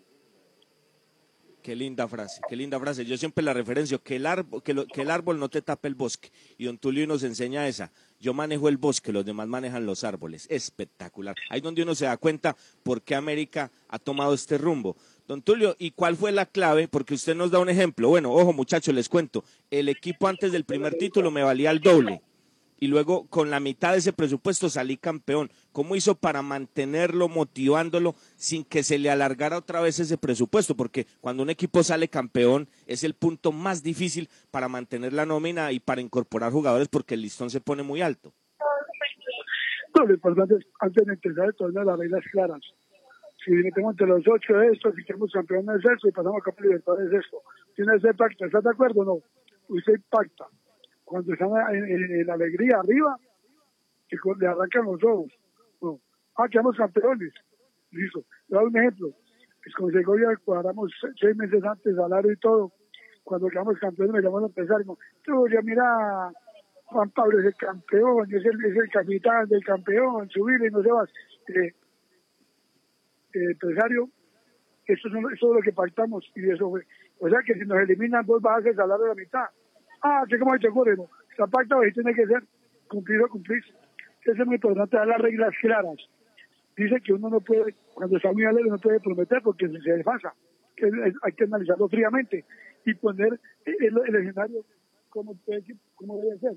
[1.69, 3.05] Qué linda frase, qué linda frase.
[3.05, 5.87] Yo siempre la referencio, que el, árbol, que, lo- que el árbol no te tape
[5.89, 6.31] el bosque.
[6.57, 7.93] Y don Tulio nos enseña esa.
[8.19, 10.47] Yo manejo el bosque, los demás manejan los árboles.
[10.49, 11.37] Espectacular.
[11.51, 14.97] Ahí donde uno se da cuenta por qué América ha tomado este rumbo.
[15.27, 16.89] Don Tulio, ¿y cuál fue la clave?
[16.89, 18.09] Porque usted nos da un ejemplo.
[18.09, 19.45] Bueno, ojo muchachos, les cuento.
[19.71, 22.23] El equipo antes del primer título me valía el doble.
[22.81, 25.51] Y luego con la mitad de ese presupuesto salí campeón.
[25.73, 30.77] ¿Cómo hizo para mantenerlo, motivándolo, sin que se le alargara otra vez ese presupuesto?
[30.77, 35.73] Porque cuando un equipo sale campeón es el punto más difícil para mantener la nómina
[35.73, 38.33] y para incorporar jugadores porque el listón se pone muy alto.
[39.99, 42.61] No, lo importante es, antes de empezar torneo, las reglas claras.
[43.45, 46.45] Si metemos entre los ocho de esto, si queremos campeones de esto y pasamos a
[46.45, 47.43] Copa Libertadores de esto.
[47.75, 49.19] Tiene ese pacto, ¿estás de acuerdo o no?
[49.69, 50.47] Usted pacta.
[51.09, 53.17] Cuando están en, en- en alegría arriba,
[54.09, 55.33] que le arrancan los ojos.
[56.37, 57.33] Ah, quedamos campeones.
[57.91, 58.25] Listo.
[58.49, 59.09] Le un ejemplo.
[59.63, 62.73] Pues con Segovia cuadramos se- seis meses antes, salario y todo.
[63.25, 64.83] Cuando quedamos campeones me llamaron a empezar.
[65.25, 66.31] Tú ya mira,
[66.85, 70.83] Juan Pablo es el campeón, es el, es el capitán del campeón, subir y no
[70.83, 71.11] se vas.
[71.49, 71.73] Eh,
[73.33, 74.11] empresario,
[74.87, 76.83] eso es, eso es lo que pactamos y eso fue.
[77.19, 79.47] O sea que si nos eliminan dos bajas el salario de la mitad.
[80.03, 80.97] Ah, ¿qué cómo te ocurre?
[80.97, 82.43] No, está pactado y tiene que ser
[82.89, 83.63] cumplido, cumplir.
[84.25, 85.97] Eso es muy importante, dar las reglas claras.
[86.77, 89.93] Dice que uno no puede, cuando está muy alegre, no puede prometer porque se se
[89.93, 90.33] desfasa.
[90.77, 92.45] Que es- hay que analizarlo fríamente
[92.85, 94.65] y poner el, el escenario
[95.11, 95.35] como,
[95.97, 96.53] como debe ser.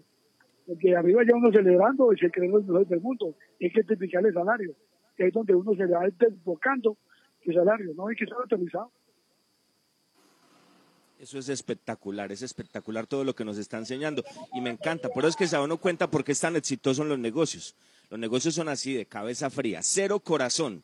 [0.67, 3.35] Porque arriba ya uno celebrando y se creen los mejores del mundo.
[3.59, 4.73] Hay que triplicar el salario.
[5.17, 6.97] Y ahí es donde uno se le va desbocando
[7.45, 7.91] el salario.
[7.95, 8.91] No hay que estar autorizado.
[11.21, 14.23] Eso es espectacular, es espectacular todo lo que nos está enseñando
[14.55, 15.07] y me encanta.
[15.07, 17.19] Por eso es que se da uno cuenta por qué es tan exitoso en los
[17.19, 17.75] negocios.
[18.09, 20.81] Los negocios son así, de cabeza fría, cero corazón,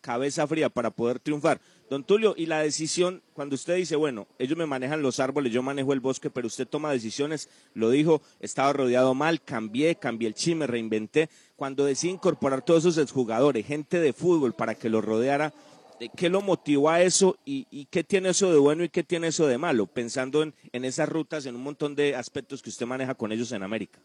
[0.00, 1.60] cabeza fría para poder triunfar.
[1.90, 5.60] Don Tulio, y la decisión, cuando usted dice, bueno, ellos me manejan los árboles, yo
[5.60, 10.34] manejo el bosque, pero usted toma decisiones, lo dijo, estaba rodeado mal, cambié, cambié el
[10.34, 11.28] chi, me reinventé.
[11.56, 15.52] Cuando decidí incorporar todos esos exjugadores, gente de fútbol para que lo rodeara,
[16.00, 19.28] eh, ¿qué lo motivó a eso y, qué tiene eso de bueno y qué tiene
[19.28, 19.86] eso de malo?
[19.86, 23.62] Pensando en, esas rutas, en un montón de aspectos que usted maneja con ellos en
[23.62, 24.00] América.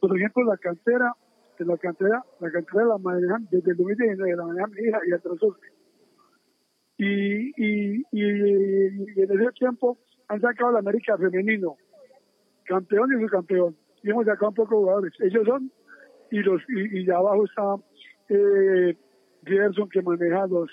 [0.00, 1.14] Por ejemplo, la cantera,
[1.58, 5.20] de la cantera, la cantera la manejan desde el 2019, la manejan mi y el
[7.02, 9.96] y, y, y en ese tiempo
[10.28, 11.76] han sacado la América femenino,
[12.64, 13.74] campeón y subcampeón.
[14.02, 15.12] Y hemos sacado un poco de jugadores.
[15.20, 15.72] Ellos son,
[16.30, 17.76] y los y, y abajo está
[18.28, 18.96] eh,
[19.44, 20.70] Gerson que maneja los,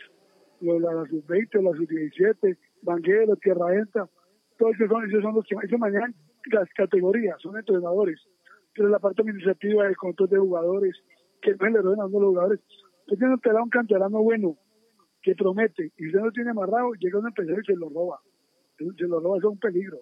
[0.61, 4.09] los la, la sub-20, la sub-17, Banguero, Tierra Enta,
[4.57, 6.13] todos ellos son, ellos son los que manejan
[6.51, 8.19] las categorías, son entrenadores.
[8.73, 10.95] Pero la parte administrativa, el control de jugadores,
[11.41, 12.59] que no le roben a los jugadores.
[13.01, 14.57] Usted tiene que un canterano bueno,
[15.21, 18.19] que promete, y usted no tiene amarrado, llega un empresario y se lo roba.
[18.77, 19.99] Se lo roba, eso es un peligro.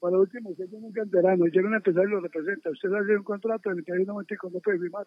[0.00, 2.70] Para último, usted tiene un canterano, llega un empresario y lo representa.
[2.70, 5.06] Usted hace un contrato en el que hay un momento no puede firmar.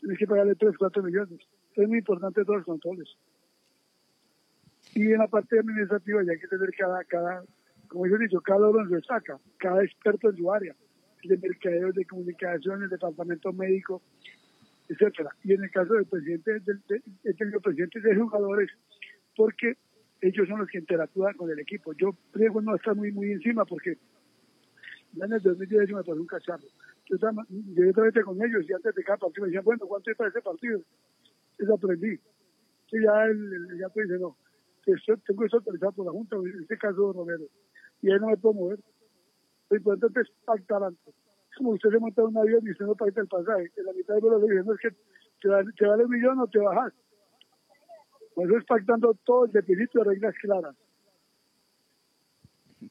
[0.00, 1.40] Tiene que pagarle 3, 4 millones.
[1.74, 3.08] Es muy importante todos los controles.
[4.94, 7.44] Y en la parte administrativa ya hay que tener cada, cada
[7.90, 10.74] como yo he dicho, cada uno se saca, cada experto en su área,
[11.24, 14.00] de mercadeo, de comunicación, el departamento médico,
[14.88, 15.30] etcétera.
[15.44, 18.70] Y en el caso del presidente, del, del, he tenido presidentes de jugadores,
[19.36, 19.76] porque
[20.20, 21.92] ellos son los que interactúan con el equipo.
[21.94, 23.98] Yo riesgo no estar muy, muy encima porque
[25.12, 26.66] ya en el 2010 me pasó un cacharro.
[27.10, 27.18] Yo
[28.02, 30.40] vez con ellos y antes de cada partido me decían, bueno, ¿cuánto es para ese
[30.40, 30.80] partido?
[31.58, 32.18] Eso aprendí.
[32.92, 34.36] Y ya el, ya te dice, no,
[34.86, 37.44] esto- tengo eso autorizado por la Junta, en este caso Romero,
[38.02, 38.78] y ahí no me puedo mover.
[39.70, 41.14] Lo importante es pactar antes.
[41.50, 43.70] Es como usted se monta en un avión y usted no el pasaje.
[43.76, 44.90] En la mitad del vuelo le dicen, no es que
[45.40, 46.92] te vale, te un millón o te bajas.
[48.34, 50.76] Por eso es pactando todo el principio de reglas claras.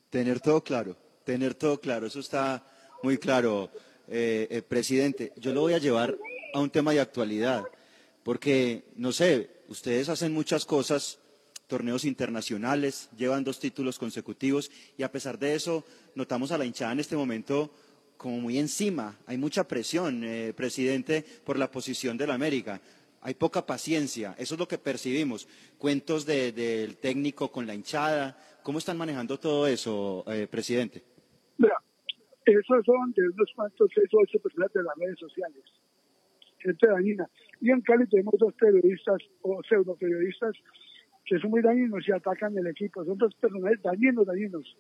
[0.10, 2.64] Tener todo claro, tener todo claro, eso está
[3.02, 3.70] muy claro,
[4.10, 5.34] eh, eh, presidente.
[5.38, 6.18] Yo lo voy a llevar
[6.54, 7.64] a un tema de actualidad,
[8.24, 11.20] porque, no sé, ustedes hacen muchas cosas,
[11.68, 15.84] torneos internacionales, llevan dos títulos consecutivos, y a pesar de eso,
[16.16, 17.72] notamos a la hinchada en este momento
[18.18, 19.18] como muy encima.
[19.28, 22.82] Hay mucha presión, eh, presidente, por la posición del América.
[23.22, 25.48] Hay poca paciencia, eso es lo que percibimos.
[25.78, 28.38] Cuentos de- del técnico con la hinchada.
[28.64, 31.04] ¿Cómo están manejando todo eso, eh, presidente?
[32.52, 35.64] Esos son de unos cuantos, seis o ocho personas de las redes sociales.
[36.60, 37.28] Gente dañina.
[37.62, 40.56] Y en Cali tenemos dos periodistas o pseudo periodistas
[41.26, 43.06] que son muy dañinos y atacan el equipo.
[43.06, 44.78] Son dos personajes dañinos, dañinos.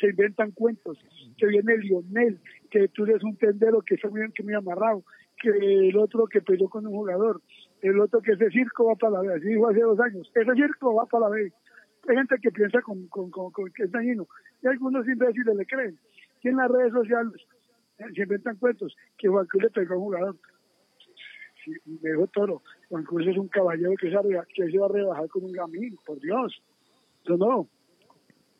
[0.00, 0.98] se inventan cuentos,
[1.38, 5.04] que viene Lionel, que tú eres un tendero que está muy, que muy amarrado,
[5.40, 5.50] que
[5.88, 7.40] el otro que peleó con un jugador,
[7.82, 10.54] el otro que ese circo va para la B, así dijo hace dos años, ese
[10.54, 11.52] circo va para la B.
[12.08, 14.26] Hay gente que piensa con, con, con, con que es dañino,
[14.62, 15.98] y algunos imbéciles le creen.
[16.44, 17.32] Y en las redes sociales
[17.98, 20.36] eh, se inventan cuentos, que Juan Cruz le pegó a un jugador.
[21.64, 24.86] Sí, me dijo Toro, Juan Cruz es un caballero que se, arreba- que se va
[24.86, 26.62] a rebajar con un gamín, por Dios.
[27.24, 27.66] Eso no.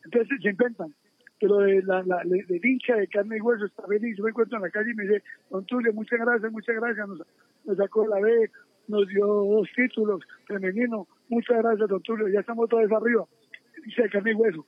[0.04, 0.94] Entonces se inventan.
[1.40, 4.16] Pero de la, la, de, del hincha de carne y hueso está feliz.
[4.16, 7.06] Yo me encuentro en la calle y me dice, Don Tulio, muchas gracias, muchas gracias.
[7.08, 7.20] Nos,
[7.64, 8.50] nos sacó la B,
[8.88, 11.06] nos dio dos títulos femeninos.
[11.28, 12.28] Muchas gracias, Don Tulio.
[12.28, 13.26] Ya estamos todos arriba.
[13.84, 14.64] Hincha de carne y hueso.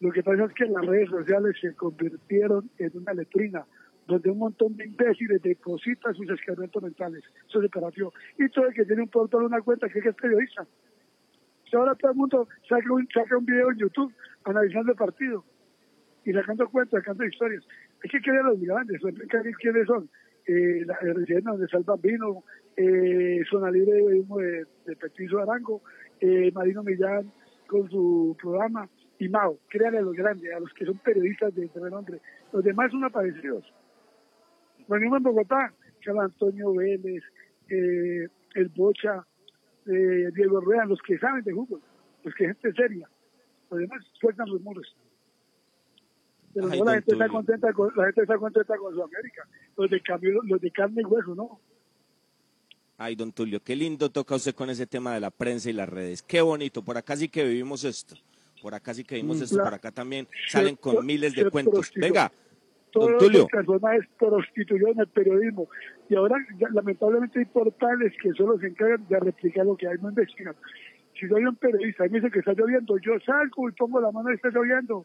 [0.00, 3.64] Lo que pasa es que las redes sociales se convirtieron en una letrina
[4.06, 7.22] donde un montón de imbéciles depositan sus excrementos mentales.
[7.46, 8.12] Eso se perdió.
[8.38, 10.66] Y todo el que tiene un portal una cuenta que es periodista.
[11.68, 14.12] Si ahora todo el mundo saca un, video en YouTube
[14.44, 15.44] analizando el partido
[16.24, 17.64] y sacando cuentas, sacando historias.
[18.02, 20.08] Hay que a los grandes, hay que ver quiénes son.
[20.46, 22.44] Eh, la, relleno donde está el Bambino,
[22.76, 25.82] eh, Zona Libre de, de, de Arango,
[26.20, 27.30] eh, Marino Millán
[27.66, 29.58] con su programa y Mao.
[29.68, 32.20] Crean a los grandes, a los que son periodistas de, renombre.
[32.52, 33.64] Los demás son aparecidos.
[34.86, 37.22] Lo mismo en Bogotá, Carlos Antonio Vélez,
[37.68, 39.26] eh, el Bocha,
[39.86, 41.80] eh, Diego Rueda, los que saben de fútbol,
[42.24, 43.08] los que es gente seria.
[43.70, 44.86] Los demás sueltan rumores.
[46.54, 49.46] Pero Ay, no, la gente está contenta con, la gente está contenta con Sudamérica.
[49.76, 51.60] Los de cambio, los de carne y hueso, no.
[52.96, 55.88] Ay, don Tulio, qué lindo toca usted con ese tema de la prensa y las
[55.88, 56.22] redes.
[56.22, 58.16] Qué bonito, por acá sí que vivimos esto.
[58.62, 61.92] Por acá sí que vivimos Mm, esto, por acá también salen con miles de cuentos.
[61.94, 62.30] Venga,
[62.90, 63.40] Todos Tulio.
[63.40, 65.68] los personajes prostituyeron el periodismo.
[66.08, 69.96] Y ahora, ya, lamentablemente, hay portales que solo se encargan de replicar lo que hay,
[70.00, 70.54] no investigan.
[71.20, 74.10] Si soy un periodista y me dice que está lloviendo, yo salgo y pongo la
[74.10, 75.04] mano y está lloviendo.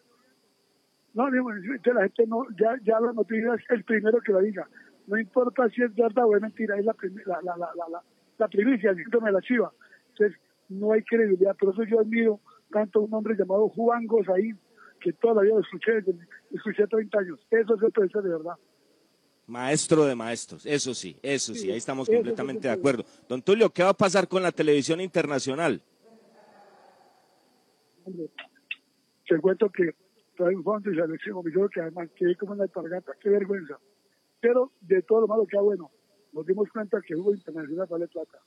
[1.14, 4.68] No, digo, la gente no, ya, ya la noticia es el primero que la diga.
[5.08, 8.04] No importa si es verdad o es mentira, es la, la, la, la, la, la,
[8.38, 9.72] la primicia, el síndrome de la chiva.
[10.10, 10.40] Entonces,
[10.70, 11.56] no hay credibilidad.
[11.58, 12.40] Por eso yo admiro
[12.74, 14.60] tanto a un hombre llamado Juan Gozaín,
[15.00, 16.04] que toda la vida lo escuché,
[16.52, 17.40] escuché 30 años.
[17.52, 18.56] Eso es el periodista de verdad.
[19.46, 23.04] Maestro de maestros, eso sí, eso sí, ahí estamos completamente de acuerdo.
[23.28, 25.82] Don Tulio, ¿qué va a pasar con la televisión internacional?
[29.28, 29.96] Te cuento que
[30.38, 33.78] trae un fondo y selección, me dijo que además quedé como una alpargata, qué vergüenza.
[34.40, 35.92] Pero de todo lo malo que ha bueno,
[36.32, 38.40] nos dimos cuenta que el fútbol internacional vale plata.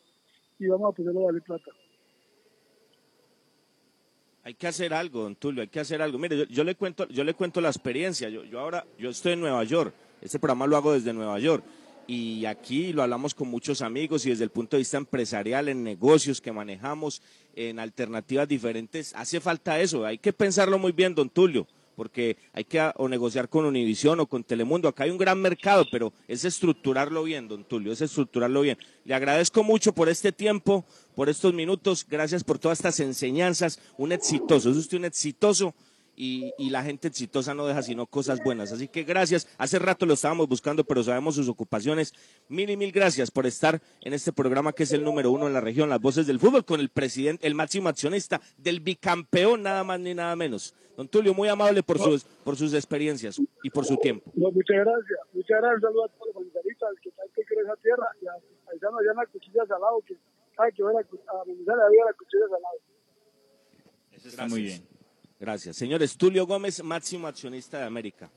[0.58, 1.70] Y vamos a ponerlo a valer plata.
[4.46, 6.20] Hay que hacer algo, don Tulio, hay que hacer algo.
[6.20, 8.28] Mire, yo, yo le cuento, yo le cuento la experiencia.
[8.28, 9.92] Yo, yo ahora, yo estoy en Nueva York.
[10.22, 11.64] Este programa lo hago desde Nueva York.
[12.06, 15.82] Y aquí lo hablamos con muchos amigos y desde el punto de vista empresarial, en
[15.82, 17.22] negocios que manejamos,
[17.56, 20.06] en alternativas diferentes, hace falta eso.
[20.06, 24.20] Hay que pensarlo muy bien, don Tulio, porque hay que ah, o negociar con Univisión
[24.20, 24.88] o con Telemundo.
[24.88, 28.78] Acá hay un gran mercado, pero es estructurarlo bien, don Tulio, es estructurarlo bien.
[29.04, 32.06] Le agradezco mucho por este tiempo, por estos minutos.
[32.08, 33.80] Gracias por todas estas enseñanzas.
[33.96, 35.74] Un exitoso, es usted un exitoso
[36.16, 38.72] y, y la gente exitosa no deja sino cosas buenas.
[38.72, 39.46] Así que gracias.
[39.58, 42.14] Hace rato lo estábamos buscando, pero sabemos sus ocupaciones.
[42.48, 45.52] Mil y mil gracias por estar en este programa que es el número uno en
[45.52, 49.84] la región, Las Voces del Fútbol, con el presidente, el máximo accionista del bicampeón, nada
[49.84, 50.74] más ni nada menos.
[50.96, 54.30] Don Tulio, muy amable por sus, por sus experiencias y por su tiempo.
[54.34, 55.18] No, muchas gracias.
[55.32, 55.82] Muchas gracias.
[55.82, 58.06] Saludos a todos los manizalitas que están que quieren esa tierra.
[58.22, 58.32] Y a
[58.64, 60.16] paisanos allá en la cuchilla al lado, que
[60.56, 62.78] saben que voy a, a amenizar la vida a la cuchilla al lado.
[64.12, 64.96] Eso está muy bien.
[65.38, 65.76] Gracias.
[65.76, 68.30] Señores, Tulio Gómez, máximo accionista de América.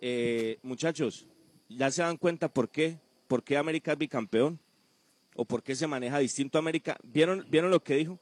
[0.00, 1.26] Eh, muchachos,
[1.68, 2.98] ¿ya se dan cuenta por qué?
[3.28, 4.58] ¿Por qué América es bicampeón?
[5.36, 6.96] ¿O por qué se maneja distinto a América?
[7.02, 8.18] ¿Vieron, ¿vieron lo que dijo?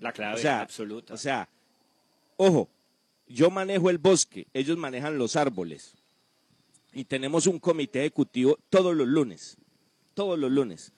[0.00, 1.14] La clave O sea, absoluta.
[1.14, 1.48] O sea,
[2.36, 2.68] ojo,
[3.26, 5.94] yo manejo el bosque, ellos manejan los árboles.
[6.92, 9.56] Y tenemos un comité ejecutivo todos los lunes.
[10.14, 10.92] Todos los lunes.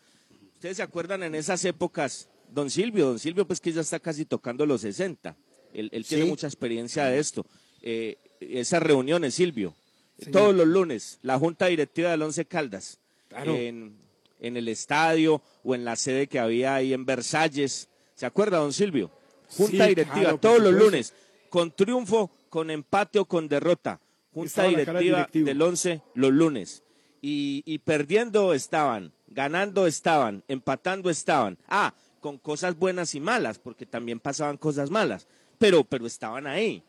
[0.55, 2.29] ¿Ustedes se acuerdan en esas épocas?
[2.51, 5.37] Don Silvio, don Silvio, pues que ya está casi tocando los 60.
[5.73, 6.31] Él, él tiene Sí.
[6.31, 7.47] mucha experiencia de esto.
[7.83, 9.75] Eh, esas reuniones, Silvio,
[10.19, 10.33] Señor.
[10.33, 13.55] todos los lunes, la Junta Directiva del Once Caldas, Claro.
[13.55, 13.97] en,
[14.41, 17.89] en el estadio o en la sede que había ahí en Versalles.
[18.17, 19.11] ¿Se acuerda, don Silvio?
[19.49, 21.15] Junta Sí, directiva, claro, todos los lunes,
[21.49, 24.01] con triunfo, con empate o con derrota.
[24.33, 26.83] Junta directiva del 11 los lunes.
[27.23, 31.57] Y, y perdiendo estaban, ganando estaban, empatando estaban.
[31.69, 35.27] Ah, con cosas buenas y malas, porque también pasaban cosas malas.
[35.59, 36.83] Pero, pero estaban ahí,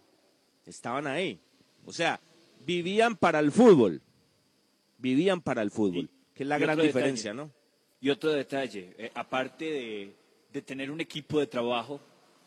[0.65, 1.39] estaban ahí.
[1.85, 2.19] O sea,
[2.65, 4.01] vivían para el fútbol,
[4.97, 6.99] vivían para el fútbol, que es la y gran otro detalle.
[7.05, 7.51] diferencia, ¿no?
[8.01, 10.15] Y otro detalle, eh, aparte de,
[10.51, 11.99] de tener un equipo de trabajo,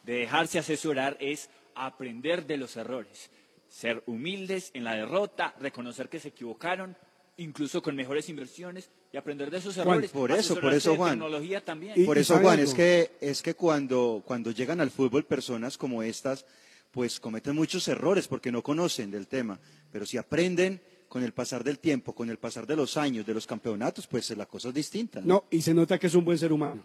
[0.09, 3.30] de dejarse asesorar, es aprender de los errores.
[3.68, 6.96] ser humildes en la derrota, reconocer que se equivocaron,
[7.36, 10.11] incluso con mejores inversiones y aprender de esos Juan, errores.
[10.11, 11.18] por eso, por eso, Juan.
[11.18, 12.06] Tecnología también.
[12.06, 16.46] Por eso, Juan, es que, es que cuando, cuando llegan al fútbol personas como estas,
[16.90, 19.61] pues cometen muchos errores porque no conocen del tema.
[19.92, 23.34] Pero si aprenden con el pasar del tiempo, con el pasar de los años, de
[23.34, 25.20] los campeonatos, pues la cosa es distinta.
[25.22, 26.82] No, y se nota que es un buen ser humano.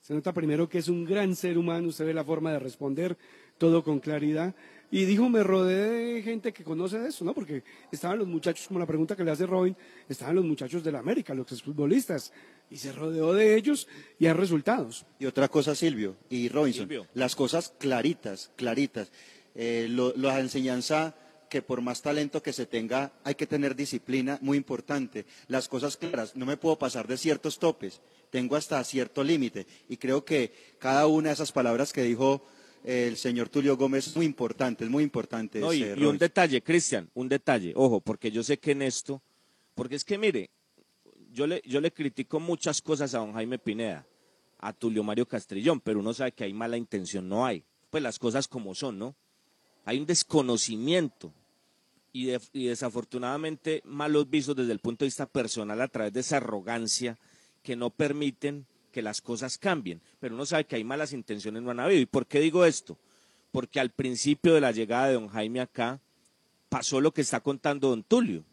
[0.00, 3.16] Se nota primero que es un gran ser humano, usted ve la forma de responder,
[3.58, 4.54] todo con claridad.
[4.92, 7.32] Y dijo, me rodeé de gente que conoce de eso, ¿no?
[7.32, 9.76] Porque estaban los muchachos, como la pregunta que le hace Robin,
[10.08, 12.32] estaban los muchachos de la América, los exfutbolistas,
[12.70, 13.86] y se rodeó de ellos
[14.18, 15.06] y hay resultados.
[15.20, 17.06] Y otra cosa, Silvio y Robinson, Silvio.
[17.14, 19.12] las cosas claritas, claritas.
[19.54, 21.14] Eh, lo- la enseñanza
[21.50, 25.26] que por más talento que se tenga, hay que tener disciplina, muy importante.
[25.48, 29.66] Las cosas claras, no me puedo pasar de ciertos topes, tengo hasta cierto límite.
[29.88, 32.42] Y creo que cada una de esas palabras que dijo
[32.84, 35.58] eh, el señor Tulio Gómez es muy importante, es muy importante.
[35.58, 39.20] No, y, un detalle, Cristian, un detalle, ojo, porque yo sé que en esto,
[39.74, 40.50] porque es que mire,
[41.32, 44.06] yo le, yo le critico muchas cosas a don Jaime Pineda,
[44.58, 47.64] a Tulio Mario Castrillón, pero uno sabe que hay mala intención, no hay.
[47.90, 49.16] Pues las cosas como son, ¿no?
[49.84, 51.34] Hay un desconocimiento
[52.12, 56.20] y, de- y desafortunadamente malos visos desde el punto de vista personal a través de
[56.20, 57.18] esa arrogancia
[57.62, 60.00] que no permiten que las cosas cambien.
[60.18, 62.00] Pero uno sabe que hay malas intenciones, no han habido.
[62.00, 62.98] ¿Y por qué digo esto?
[63.52, 66.00] Porque al principio de la llegada de don Jaime acá
[66.68, 68.44] pasó lo que está contando don Tulio.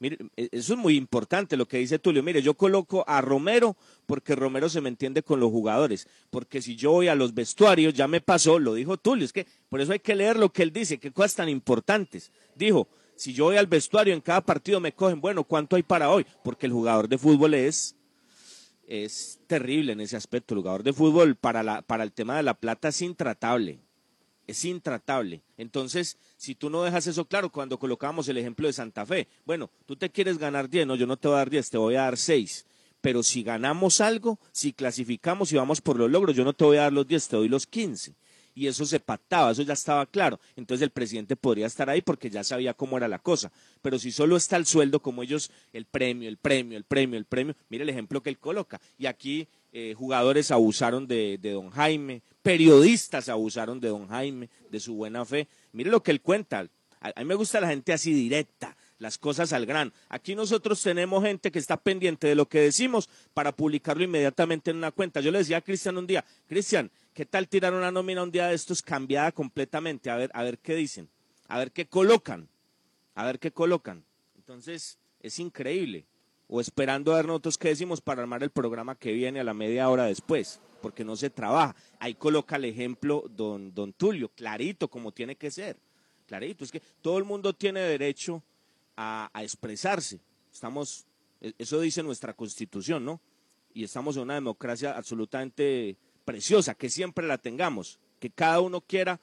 [0.00, 2.22] Mire, e- eso es muy importante lo que dice Tulio.
[2.22, 3.76] Mire, yo coloco a Romero
[4.06, 6.08] porque Romero se me entiende con los jugadores.
[6.30, 9.26] Porque si yo voy a los vestuarios, ya me pasó, lo dijo Tulio.
[9.26, 12.32] Es que por eso hay que leer lo que él dice, qué cosas tan importantes.
[12.56, 16.10] Dijo, si yo voy al vestuario, en cada partido me cogen, bueno, ¿cuánto hay para
[16.10, 16.26] hoy?
[16.42, 17.94] Porque el jugador de fútbol es,
[18.86, 20.54] es terrible en ese aspecto.
[20.54, 23.80] El jugador de fútbol para, la, para el tema de la plata es intratable
[24.50, 25.42] es intratable.
[25.56, 29.70] Entonces, si tú no dejas eso claro, cuando colocamos el ejemplo de Santa Fe, bueno,
[29.86, 31.94] tú te quieres ganar 10, no, yo no te voy a dar 10, te voy
[31.96, 32.66] a dar 6.
[33.00, 36.76] Pero si ganamos algo, si clasificamos y vamos por los logros, yo no te voy
[36.76, 38.14] a dar los 10, te doy los 15.
[38.54, 40.38] Y eso se pactaba, eso ya estaba claro.
[40.56, 43.50] Entonces el presidente podría estar ahí porque ya sabía cómo era la cosa.
[43.80, 47.24] Pero si solo está el sueldo, como ellos, el premio, el premio, el premio, el
[47.24, 48.80] premio, mire el ejemplo que él coloca.
[48.98, 54.94] Y aquí eh, jugadores abusaron de, don Jaime, periodistas abusaron de don Jaime, de su
[54.94, 55.48] buena fe.
[55.72, 56.68] Mire lo que él cuenta.
[57.00, 59.92] A, a mí me gusta la gente así directa, las cosas al gran.
[60.08, 64.78] Aquí nosotros tenemos gente que está pendiente de lo que decimos para publicarlo inmediatamente en
[64.78, 65.20] una cuenta.
[65.20, 68.48] Yo le decía a Cristian un día, Cristian, ¿qué tal tirar una nómina un día
[68.48, 70.10] de estos cambiada completamente?
[70.10, 71.08] A ver, a ver qué dicen,
[71.48, 72.48] a ver qué colocan,
[73.14, 74.04] a ver qué colocan.
[74.36, 76.06] Entonces, es increíble.
[76.52, 79.54] O esperando a ver nosotros qué decimos para armar el programa que viene a la
[79.54, 81.76] media hora después, porque no se trabaja.
[82.00, 85.76] Ahí coloca el ejemplo don, don Tulio, clarito como tiene que ser.
[86.26, 88.42] Clarito, es que todo el mundo tiene derecho
[88.96, 90.18] a, a expresarse.
[90.52, 91.06] Estamos,
[91.40, 93.20] e- eso dice nuestra constitución, ¿no?
[93.72, 99.20] Y estamos en una democracia absolutamente preciosa, que siempre la tengamos, que cada uno quiera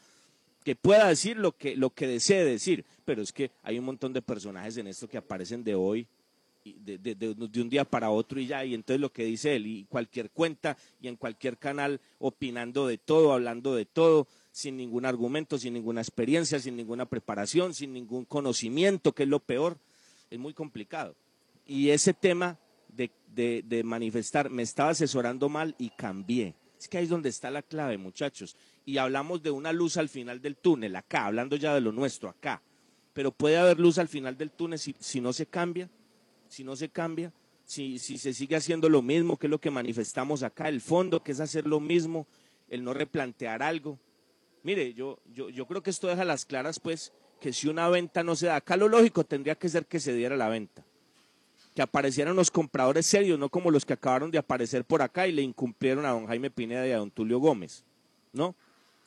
[0.63, 4.13] que pueda decir lo que, lo que desee decir, pero es que hay un montón
[4.13, 6.07] de personajes en esto que aparecen de hoy,
[6.79, 9.83] de, de- un día para otro y ya, y entonces lo que dice él, y
[9.85, 15.57] cualquier cuenta y en cualquier canal opinando de todo, hablando de todo, sin ningún argumento,
[15.57, 19.77] sin ninguna experiencia, sin ninguna preparación, sin ningún conocimiento, que es lo peor,
[20.29, 21.15] es muy complicado.
[21.65, 22.57] Y ese tema
[22.89, 26.55] de, de- de manifestar, me estaba asesorando mal y cambié.
[26.79, 28.55] Es que ahí es donde está la clave, muchachos.
[28.85, 32.29] Y hablamos de una luz al final del túnel, acá, hablando ya de lo nuestro,
[32.29, 32.61] acá.
[33.13, 35.89] Pero puede haber luz al final del túnel si, si no se cambia,
[36.49, 37.31] si no se cambia,
[37.65, 41.23] si, si se sigue haciendo lo mismo, que es lo que manifestamos acá, el fondo,
[41.23, 42.27] que es hacer lo mismo,
[42.69, 43.99] el no replantear algo.
[44.63, 48.23] Mire, yo, yo, yo creo que esto deja las claras, pues, que si una venta
[48.23, 50.83] no se da, acá lo lógico tendría que ser que se diera la venta
[51.77, 55.31] que aparecieran los compradores serios, no como los que acabaron de aparecer por acá y
[55.31, 57.85] le incumplieron a don Jaime Pineda y a don Tulio Gómez,
[58.33, 58.55] ¿no?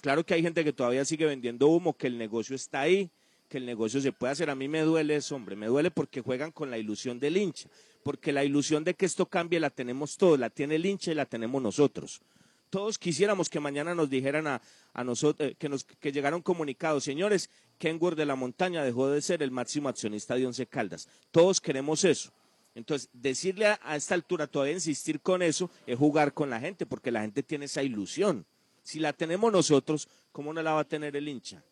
[0.00, 3.10] Claro que hay gente que todavía sigue vendiendo humo, que el negocio está ahí,
[3.50, 4.48] que el negocio se puede hacer.
[4.48, 7.68] A mí me duele eso, hombre, me duele porque juegan con la ilusión del hincha,
[8.02, 11.14] porque la ilusión de que esto cambie la tenemos todos, la tiene el hincha y
[11.16, 12.22] la tenemos nosotros.
[12.70, 14.62] Todos quisiéramos que mañana nos dijeran a,
[14.94, 19.20] a nosotros, que, nos, que llegara un comunicado, señores, Kenworth de la Montaña dejó de
[19.20, 21.08] ser el máximo accionista de Once Caldas.
[21.32, 22.30] Todos queremos eso.
[22.76, 27.10] Entonces, decirle a esta altura, todavía insistir con eso, es jugar con la gente, porque
[27.10, 28.46] la gente tiene esa ilusión.
[28.84, 31.64] Si la tenemos nosotros, ¿cómo no la va a tener el hincha?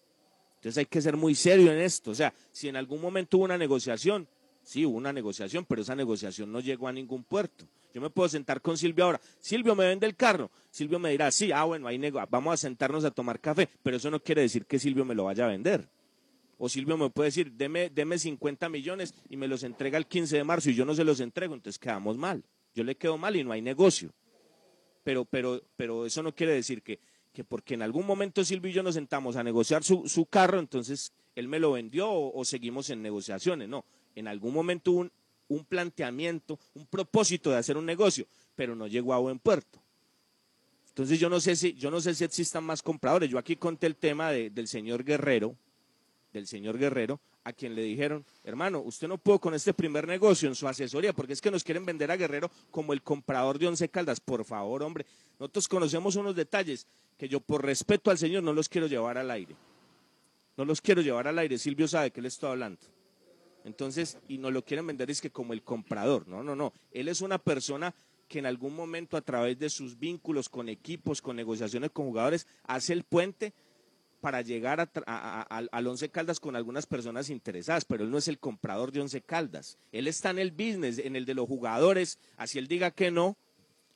[0.59, 2.11] Entonces hay que ser muy serio en esto.
[2.11, 4.29] O sea, si en algún momento hubo una negociación,
[4.63, 7.65] sí, hubo una negociación, pero esa negociación no llegó a ningún puerto.
[7.95, 9.21] Yo me puedo sentar con Silvio ahora.
[9.41, 10.51] Silvio me vende el carro.
[10.71, 13.97] Silvio me dirá, sí, ah, bueno, ahí nego- vamos a sentarnos a tomar café, pero
[13.97, 15.89] eso no quiere decir que Silvio me lo vaya a vender.
[16.59, 20.37] O Silvio me puede decir, deme, deme 50 millones y me los entrega el 15
[20.37, 22.43] de marzo y yo no se los entrego, entonces quedamos mal.
[22.75, 24.13] Yo le quedo mal y no hay negocio.
[25.05, 26.99] Pero, pero, pero eso no quiere decir que,
[27.39, 31.13] que porque en algún momento Silvio y yo nos sentamos a negociar su, carro, entonces
[31.37, 33.69] él me lo vendió o, seguimos en negociaciones.
[33.69, 33.85] No,
[34.17, 35.13] en algún momento hubo un,
[35.47, 38.27] un planteamiento, un propósito de hacer un negocio,
[38.57, 39.79] pero no llegó a buen puerto.
[40.89, 43.31] Entonces yo no sé si, yo no sé si existan más compradores.
[43.31, 45.55] Yo aquí conté el tema de- del señor Guerrero,
[46.33, 50.49] del señor Guerrero, a quien le dijeron, hermano, usted no pudo con este primer negocio
[50.49, 53.69] en su asesoría, porque es que nos quieren vender a Guerrero como el comprador de
[53.69, 54.19] Once Caldas.
[54.19, 55.07] Por favor, hombre,
[55.39, 56.87] nosotros conocemos unos detalles
[57.17, 59.57] que yo por respeto al señor no los quiero llevar al aire.
[60.57, 61.59] No los quiero llevar al aire.
[61.59, 62.81] Silvio sabe que le estoy hablando.
[63.65, 66.27] Entonces, y nos lo quieren vender es que como el comprador.
[66.27, 66.73] No, no, no.
[66.93, 67.95] Él es una persona
[68.29, 72.47] que en algún momento a través de sus vínculos con equipos, con negociaciones con jugadores,
[72.65, 73.53] hace el puente
[74.21, 78.27] para llegar a a- al Once Caldas con algunas personas interesadas, pero él no es
[78.29, 79.79] el comprador de Once Caldas.
[79.93, 83.37] Él está en el business, en el de los jugadores, así él diga que no,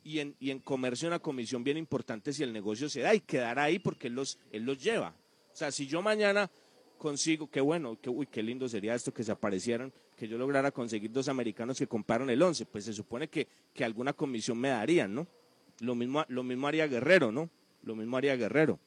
[0.05, 3.21] y en, y en comercio una comisión bien importante si el negocio se da y
[3.21, 5.15] quedará ahí porque él los, él los lleva.
[5.53, 6.51] O sea, si yo mañana
[6.99, 10.71] consigo, qué bueno, qué, uy, qué lindo sería esto que se aparecieran, que yo lograra
[10.71, 14.69] conseguir dos americanos que compraron el 11, pues se supone que, que alguna comisión me
[14.69, 15.27] darían, ¿no?
[15.81, 17.51] Lo mismo, lo mismo haría Guerrero, ¿no?
[17.83, 18.79] Lo mismo haría Guerrero.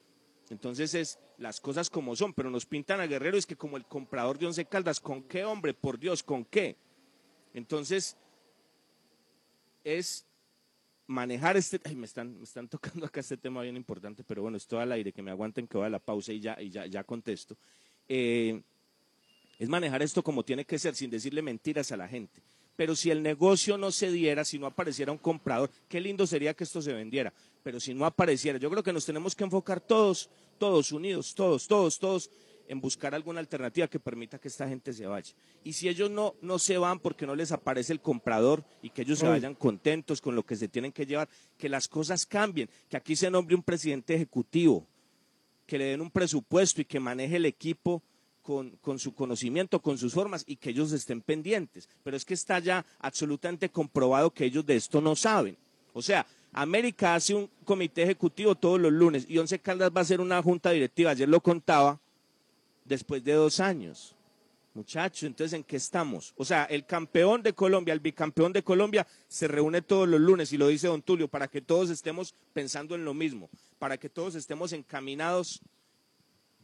[0.50, 3.86] Entonces es las cosas como son, pero nos pintan a Guerrero es que como el
[3.86, 5.74] comprador de Once Caldas, ¿con qué hombre?
[5.74, 6.78] Por Dios, ¿con qué?
[7.54, 8.16] Entonces
[9.84, 10.26] es
[11.08, 14.80] manejar este, me están, me están tocando acá este tema bien importante, pero bueno, estoy
[14.80, 17.04] al aire, que me aguanten que voy a la pausa y ya, y ya, ya
[17.04, 17.56] contesto.
[18.08, 18.62] Eh,
[19.58, 22.42] es manejar esto como tiene que ser, sin decirle mentiras a la gente.
[22.76, 26.54] Pero si el negocio no se diera, si no apareciera un comprador, qué lindo sería
[26.54, 27.34] que esto se vendiera.
[27.64, 31.68] Pero si no apareciera, yo creo que nos tenemos que enfocar todos, todos unidos, todos,
[31.68, 32.30] todos, todos,
[32.68, 35.34] en buscar alguna alternativa que permita que esta gente se vaya.
[35.64, 39.04] Y si ellos no, no se van porque no les aparece el comprador y que
[39.04, 42.70] ellos se vayan contentos con lo que se tienen que llevar, que las cosas cambien,
[42.90, 44.86] que aquí se nombre un presidente ejecutivo,
[45.66, 48.02] que le den un presupuesto y que maneje el equipo
[48.42, 51.90] con, con su conocimiento, con sus formas y que ellos estén pendientes.
[52.04, 55.58] Pero es que está ya absolutamente comprobado que ellos de esto no saben.
[55.94, 60.04] O sea, América hace un comité ejecutivo todos los lunes y Once Caldas va a
[60.04, 61.12] hacer una junta directiva.
[61.12, 62.00] Ayer lo contaba
[62.86, 64.16] después de dos años.
[64.74, 66.34] Muchachos, entonces, ¿en qué estamos?
[66.36, 70.52] O sea, el campeón de Colombia, el bicampeón de Colombia, se reúne todos los lunes,
[70.52, 74.10] y lo dice don Tulio, para que todos estemos pensando en lo mismo, para que
[74.10, 75.62] todos estemos encaminados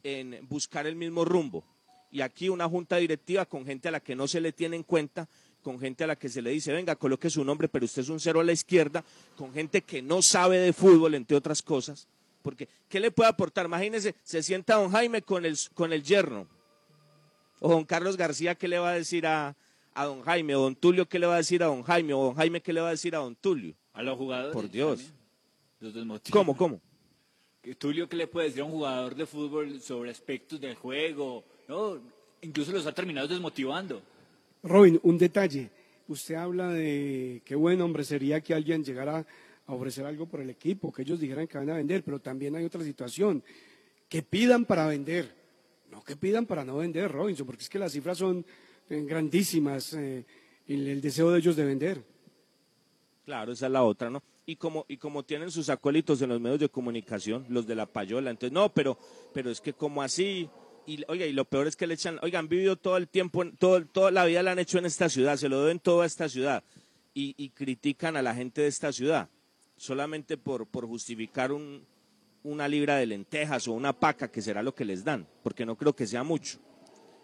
[0.04, 1.64] en buscar el mismo rumbo.
[2.12, 4.84] Y aquí una junta directiva con gente a la que no se le tiene en
[4.84, 5.30] cuenta,
[5.62, 8.10] con gente a la que se le dice, venga, coloque su nombre, pero usted es
[8.10, 9.06] un cero a la izquierda,
[9.38, 12.10] con gente que no sabe de fútbol, entre otras cosas.
[12.42, 13.66] Porque, ¿qué le puede aportar?
[13.66, 16.48] Imagínese, se sienta don Jaime con el, con el yerno.
[17.60, 19.56] O don Carlos García, ¿qué le va a decir a,
[19.94, 20.56] a don Jaime?
[20.56, 22.14] O don Tulio, ¿qué le va a decir a don Jaime?
[22.14, 23.76] O don Jaime, ¿qué le va a decir a don Tulio?
[23.94, 24.54] A los jugadores.
[24.54, 25.14] Por Dios.
[25.80, 26.22] Los.
[26.32, 26.82] ¿Cómo, cómo?
[27.78, 31.44] Tulio, ¿qué le puede decir a un jugador de fútbol sobre aspectos del juego?
[31.68, 32.00] No,
[32.42, 34.02] incluso los ha terminado desmotivando.
[34.64, 35.70] Robin, un detalle.
[36.08, 39.26] Usted habla de qué buen hombre sería que alguien llegara
[39.76, 42.66] ofrecer algo por el equipo, que ellos dijeran que van a vender, pero también hay
[42.66, 43.44] otra situación,
[44.08, 45.34] que pidan para vender,
[45.90, 48.46] no que pidan para no vender, Robinson, porque es que las cifras son
[48.90, 50.26] eh, grandísimas eh,
[50.68, 52.04] el deseo de ellos de vender.
[53.26, 54.22] Claro, esa es la otra, ¿no?
[54.46, 57.86] Y como, y como tienen sus acólitos en los medios de comunicación, los de la
[57.86, 58.98] payola, entonces, no, pero,
[59.34, 60.50] pero es que como así,
[60.86, 63.46] y oiga, y lo peor es que le echan, oigan, han vivido todo el tiempo,
[63.58, 66.28] todo, toda la vida la han hecho en esta ciudad, se lo deben toda esta
[66.28, 66.64] ciudad,
[67.14, 69.30] y critican a la gente de esta ciudad,
[69.82, 71.84] solamente por, por justificar un,
[72.44, 75.76] una libra de lentejas o una paca, que será lo que les dan, porque no
[75.76, 76.60] creo que sea mucho.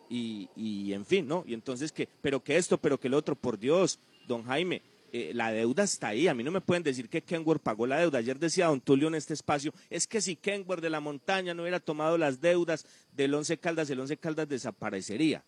[0.09, 1.43] Y, y en fin, ¿no?
[1.45, 4.81] Y entonces que, pero que esto, pero que el otro, por Dios, don Jaime,
[5.11, 6.27] eh, la deuda está ahí.
[6.27, 8.17] A mí no me pueden decir que Kenworth pagó la deuda.
[8.17, 11.61] Ayer decía don Tulio en este espacio, es que si Kenworth de la montaña no
[11.61, 15.43] hubiera tomado las deudas del Once Caldas, el Once Caldas desaparecería.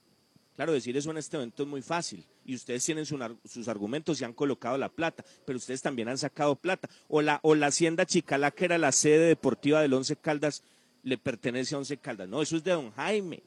[0.60, 2.26] Claro, decir eso en este evento es muy fácil.
[2.44, 6.18] Y ustedes tienen su- sus argumentos y han colocado la plata, pero ustedes también han
[6.18, 6.90] sacado plata.
[7.08, 10.62] O la, o la Hacienda Chicalá, que era la sede deportiva del Once Caldas,
[11.02, 12.28] le pertenece a Once Caldas.
[12.28, 13.42] No, eso es de don Jaime.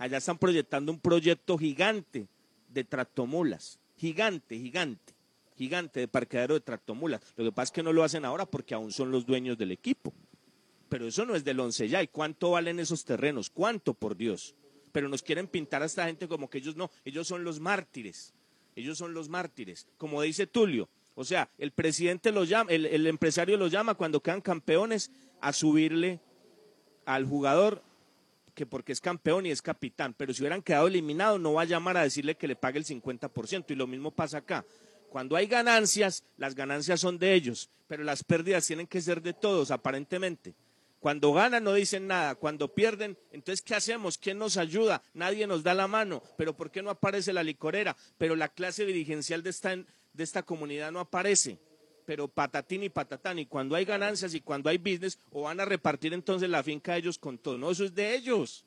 [0.00, 2.26] Allá están proyectando un proyecto gigante
[2.68, 3.78] de tractomulas.
[3.96, 5.14] Gigante, gigante.
[5.56, 7.20] Gigante de parqueadero de tractomulas.
[7.36, 9.70] Lo que pasa es que no lo hacen ahora porque aún son los dueños del
[9.70, 10.12] equipo.
[10.88, 12.02] Pero eso no es del once ya.
[12.02, 13.50] ¿Y cuánto valen esos terrenos?
[13.50, 14.56] ¿Cuánto, por Dios?
[14.92, 16.90] Pero nos quieren pintar a esta gente como que ellos no.
[17.04, 18.34] Ellos son los mártires.
[18.76, 19.86] Ellos son los mártires.
[19.96, 20.88] Como dice Tulio.
[21.14, 25.10] O sea, el presidente los llama, el, el empresario los llama cuando quedan campeones
[25.40, 26.20] a subirle
[27.04, 27.82] al jugador
[28.54, 31.66] que porque es campeón y es capitán, pero si hubieran quedado eliminados no va a
[31.66, 34.64] llamar a decirle que le pague el 50% y lo mismo pasa acá.
[35.08, 39.32] Cuando hay ganancias, las ganancias son de ellos, pero las pérdidas tienen que ser de
[39.32, 40.54] todos, aparentemente.
[41.00, 44.18] Cuando ganan no dicen nada, cuando pierden, entonces ¿qué hacemos?
[44.18, 45.02] ¿Quién nos ayuda?
[45.14, 47.96] Nadie nos da la mano, pero ¿por qué no aparece la licorera?
[48.18, 51.58] Pero la clase dirigencial de esta, de esta comunidad no aparece.
[52.04, 55.64] Pero patatín y patatán, y cuando hay ganancias y cuando hay business, o van a
[55.64, 57.56] repartir entonces la finca ellos con todo.
[57.56, 58.66] No, eso es de ellos.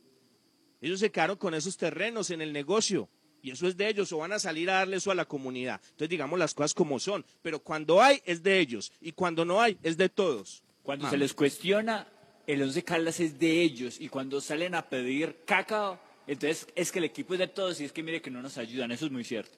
[0.82, 3.10] Ellos se quedaron con esos terrenos en el negocio
[3.44, 5.80] y eso es de ellos o van a salir a darle eso a la comunidad.
[5.84, 9.62] Entonces digamos las cosas como son, pero cuando hay es de ellos y cuando no
[9.62, 10.64] hay es de todos.
[10.82, 12.08] Cuando se les cuestiona,
[12.48, 17.00] el Once Caldas es de ellos y cuando salen a pedir caca, entonces es que
[17.00, 19.12] el equipo es de todos y es que mire que no nos ayudan, eso es
[19.12, 19.58] muy cierto.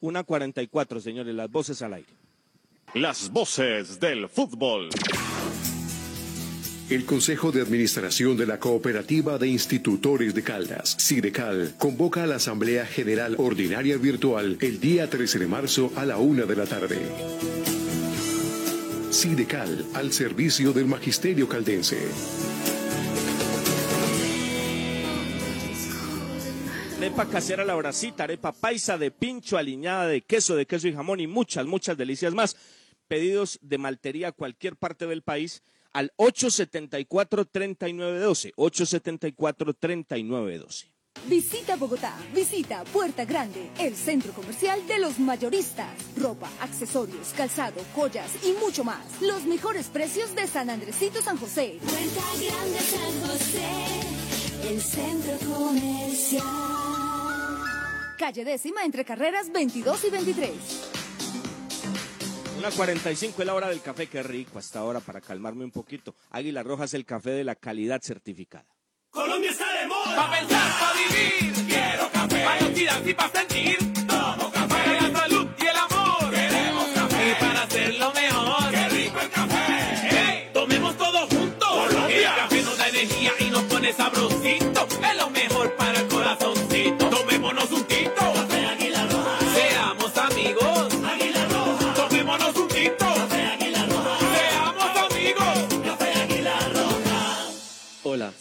[0.00, 2.12] Una 44, señores, las voces al aire.
[2.94, 4.88] Las voces del fútbol.
[6.88, 12.36] El Consejo de Administración de la Cooperativa de Institutores de Caldas, Sidecal, convoca a la
[12.36, 17.85] Asamblea General Ordinaria Virtual el día 13 de marzo a la una de la tarde.
[19.10, 21.96] Sidecal, al servicio del Magisterio Caldense.
[26.96, 31.20] Arepa casera la bracita, arepa paisa de pincho, aliñada de queso, de queso y jamón
[31.20, 32.56] y muchas, muchas delicias más.
[33.06, 38.52] Pedidos de maltería a cualquier parte del país al 874-3912.
[38.56, 40.95] 874-3912.
[41.24, 45.88] Visita Bogotá, visita Puerta Grande, el centro comercial de los mayoristas.
[46.16, 49.04] Ropa, accesorios, calzado, joyas y mucho más.
[49.20, 51.78] Los mejores precios de San Andresito San José.
[51.82, 56.44] Puerta Grande San José, el centro comercial.
[58.18, 60.52] Calle décima entre carreras 22 y 23.
[62.58, 66.14] Una 45 es la hora del café, qué rico hasta ahora para calmarme un poquito.
[66.30, 68.64] Águila Roja es el café de la calidad certificada.
[69.10, 69.75] Colombia está.
[69.88, 71.66] Pa' pensar, pa' vivir.
[71.66, 72.44] Quiero café.
[72.44, 73.85] Pa' y pa' sentir.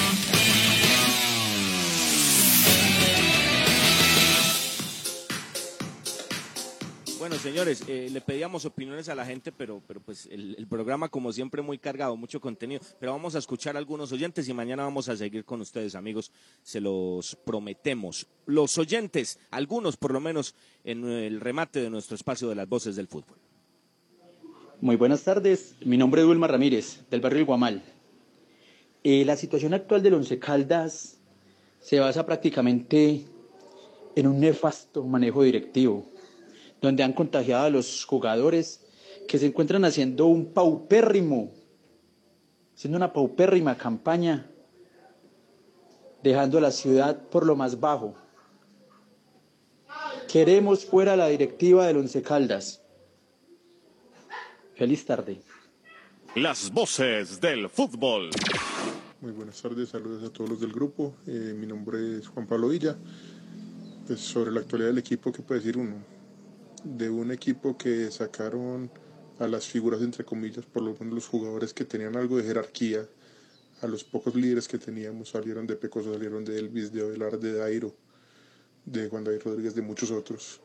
[7.41, 11.33] Señores, eh, le pedíamos opiniones a la gente, pero, pero pues el, el programa, como
[11.33, 12.81] siempre, muy cargado, mucho contenido.
[12.99, 16.31] Pero vamos a escuchar a algunos oyentes y mañana vamos a seguir con ustedes, amigos.
[16.61, 18.27] Se los prometemos.
[18.45, 22.95] Los oyentes, algunos por lo menos, en el remate de nuestro espacio de las voces
[22.95, 23.37] del fútbol.
[24.79, 27.83] Muy buenas tardes, mi nombre es Wilma Ramírez, del barrio El Guamal.
[29.03, 31.17] Eh, la situación actual del Once Caldas
[31.79, 33.25] se basa prácticamente
[34.15, 36.05] en un nefasto manejo directivo,
[36.81, 38.81] donde han contagiado a los jugadores
[39.27, 41.53] que se encuentran haciendo un paupérrimo,
[42.75, 44.49] haciendo una paupérrima campaña,
[46.23, 48.15] dejando la ciudad por lo más bajo.
[50.27, 52.81] Queremos fuera la directiva del Once Caldas.
[54.75, 55.41] Feliz tarde.
[56.35, 58.29] Las voces del fútbol.
[59.19, 61.13] Muy buenas tardes, saludos a todos los del grupo.
[61.27, 62.95] Eh, mi nombre es Juan Pablo Villa.
[64.07, 66.10] Pues sobre la actualidad del equipo, ¿qué puede decir uno?
[66.83, 68.91] De un equipo que sacaron
[69.39, 73.07] a las figuras, entre comillas, por lo menos los jugadores que tenían algo de jerarquía,
[73.81, 77.53] a los pocos líderes que teníamos, salieron de Pecoso, salieron de Elvis, de Ovelar, de
[77.53, 77.95] Dairo,
[78.85, 80.61] de Juan David Rodríguez, de muchos otros.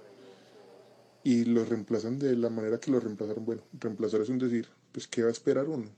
[1.24, 3.44] Y los reemplazan de la manera que los reemplazaron.
[3.44, 5.88] Bueno, reemplazar es un decir, pues ¿qué va a esperar uno?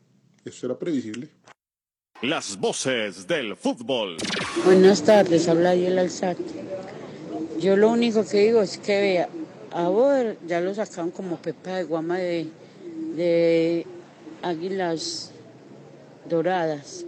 [0.45, 1.29] Eso era previsible.
[2.23, 4.17] Las voces del fútbol.
[4.65, 6.43] Buenas tardes, habla Yel Alzate.
[7.61, 9.29] Yo lo único que digo es que vea,
[9.73, 12.49] a Boder ya lo sacaron como pepa de guama de,
[13.17, 13.87] de
[14.43, 15.33] águilas
[16.29, 17.05] doradas.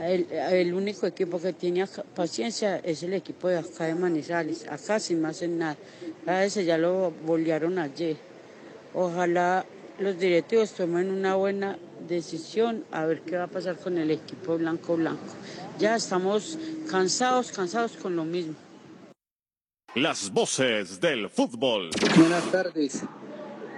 [0.00, 4.66] El, el único equipo que tiene paciencia es el equipo de acá de Manizales.
[4.68, 5.76] Acá sí no hacen nada.
[6.26, 8.16] A ese ya lo bolearon ayer.
[8.92, 9.64] Ojalá
[9.98, 11.78] los directivos tomen una buena
[12.08, 15.22] decisión a ver qué va a pasar con el equipo blanco blanco.
[15.78, 16.58] Ya estamos
[16.90, 18.54] cansados, cansados con lo mismo.
[19.94, 21.90] Las voces del fútbol.
[22.16, 23.04] Buenas tardes.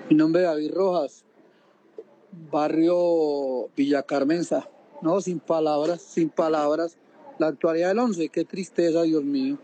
[0.09, 1.27] Mi nombre es David Rojas,
[2.51, 4.67] barrio Villa Carmenza.
[5.03, 6.97] No, sin palabras, sin palabras.
[7.39, 9.59] La actualidad del once, qué tristeza, Dios mío.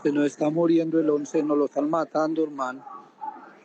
[0.00, 2.86] Se nos está muriendo el once, nos lo están matando, hermano.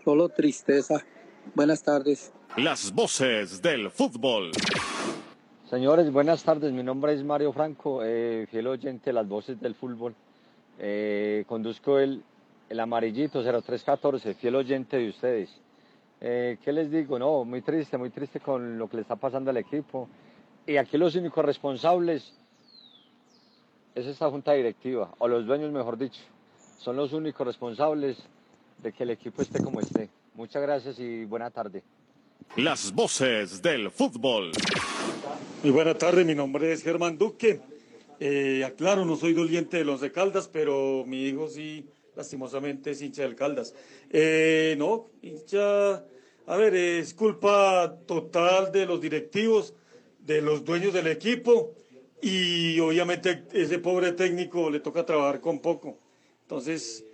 [0.03, 1.05] Solo tristeza.
[1.53, 2.33] Buenas tardes.
[2.57, 4.49] Las voces del fútbol.
[5.69, 6.73] Señores, buenas tardes.
[6.73, 10.15] Mi nombre es Mario Franco, eh, fiel oyente de las voces del fútbol.
[10.79, 12.23] Eh, conduzco el,
[12.69, 15.49] el amarillito 0314, fiel oyente de ustedes.
[16.21, 17.19] Eh, ¿Qué les digo?
[17.19, 20.07] No, muy triste, muy triste con lo que le está pasando al equipo.
[20.65, 22.33] Y aquí los únicos responsables
[23.95, 26.21] es esta junta directiva, o los dueños, mejor dicho.
[26.77, 28.17] Son los únicos responsables
[28.81, 30.09] de que el equipo esté como esté.
[30.35, 31.83] Muchas gracias y buena tarde.
[32.55, 34.51] Las voces del fútbol.
[35.61, 37.59] Muy buena tarde, mi nombre es Germán Duque.
[38.19, 43.01] Eh, aclaro, no soy doliente de los de Caldas, pero mi hijo sí, lastimosamente, es
[43.01, 43.73] hincha del Caldas.
[44.09, 46.05] Eh, no, hincha,
[46.45, 49.73] a ver, es culpa total de los directivos,
[50.19, 51.73] de los dueños del equipo
[52.21, 55.97] y obviamente ese pobre técnico le toca trabajar con poco.
[56.41, 57.05] Entonces,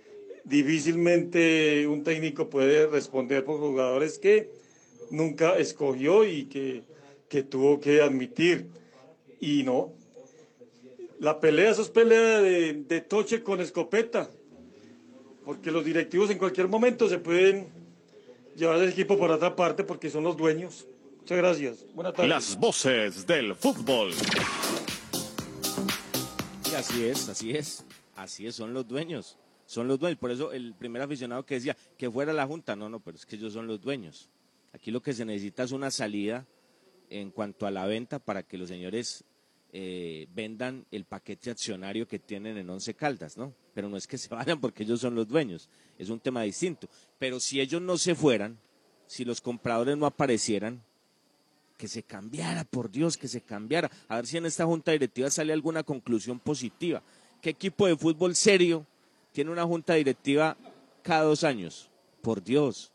[0.42, 4.50] difícilmente un técnico puede responder por jugadores que
[5.10, 6.82] nunca escogió y que,
[7.28, 8.70] que tuvo que admitir.
[9.38, 9.92] Y no,
[11.20, 14.30] la pelea, eso es pelea de, de toche con escopeta,
[15.44, 17.68] porque los directivos en cualquier momento se pueden
[18.56, 20.86] llevar el equipo por otra parte porque son los dueños.
[21.18, 21.86] Muchas gracias.
[21.94, 22.30] Buenas tardes.
[22.30, 24.12] Las voces del fútbol.
[26.70, 27.84] Y así es, así es.
[28.14, 29.36] Así es, son los dueños.
[29.66, 30.18] Son los dueños.
[30.18, 33.26] Por eso el primer aficionado que decía que fuera la Junta, no, no, pero es
[33.26, 34.30] que ellos son los dueños.
[34.72, 36.46] Aquí lo que se necesita es una salida
[37.10, 39.24] en cuanto a la venta para que los señores
[39.72, 43.52] eh, vendan el paquete accionario que tienen en Once Caldas, ¿no?
[43.74, 46.88] Pero no es que se vayan porque ellos son los dueños, es un tema distinto.
[47.18, 48.58] Pero si ellos no se fueran,
[49.06, 50.82] si los compradores no aparecieran,
[51.76, 53.90] que se cambiara, por Dios, que se cambiara.
[54.08, 57.02] A ver si en esta junta directiva sale alguna conclusión positiva.
[57.42, 58.86] ¿Qué equipo de fútbol serio
[59.32, 60.56] tiene una junta directiva
[61.02, 61.90] cada dos años?
[62.22, 62.92] Por Dios,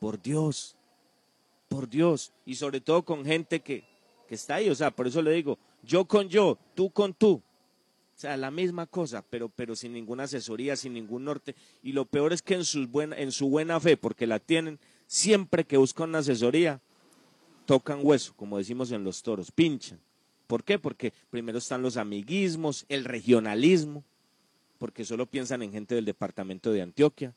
[0.00, 0.76] por Dios,
[1.68, 2.32] por Dios.
[2.44, 3.84] Y sobre todo con gente que,
[4.28, 4.68] que está ahí.
[4.68, 7.42] O sea, por eso le digo, yo con yo, tú con tú.
[8.16, 11.56] O sea, la misma cosa, pero, pero sin ninguna asesoría, sin ningún norte.
[11.82, 14.78] Y lo peor es que en, sus buena, en su buena fe, porque la tienen,
[15.06, 16.80] siempre que buscan una asesoría,
[17.66, 19.98] tocan hueso, como decimos en los toros, pinchan.
[20.46, 20.78] ¿Por qué?
[20.78, 24.04] Porque primero están los amiguismos, el regionalismo,
[24.78, 27.34] porque solo piensan en gente del departamento de Antioquia.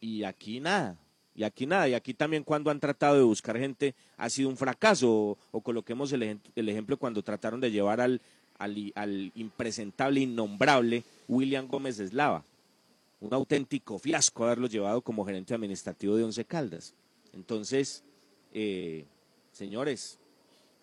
[0.00, 0.96] Y aquí nada,
[1.36, 4.56] y aquí nada, y aquí también cuando han tratado de buscar gente ha sido un
[4.56, 8.22] fracaso, o, coloquemos el, el ejemplo cuando trataron de llevar al,
[8.58, 12.42] al, al impresentable, innombrable William Gómez Eslava.
[13.20, 16.94] Un auténtico fiasco haberlo llevado como gerente administrativo de Once Caldas.
[17.34, 18.02] Entonces,
[18.54, 19.04] eh,
[19.52, 20.18] señores,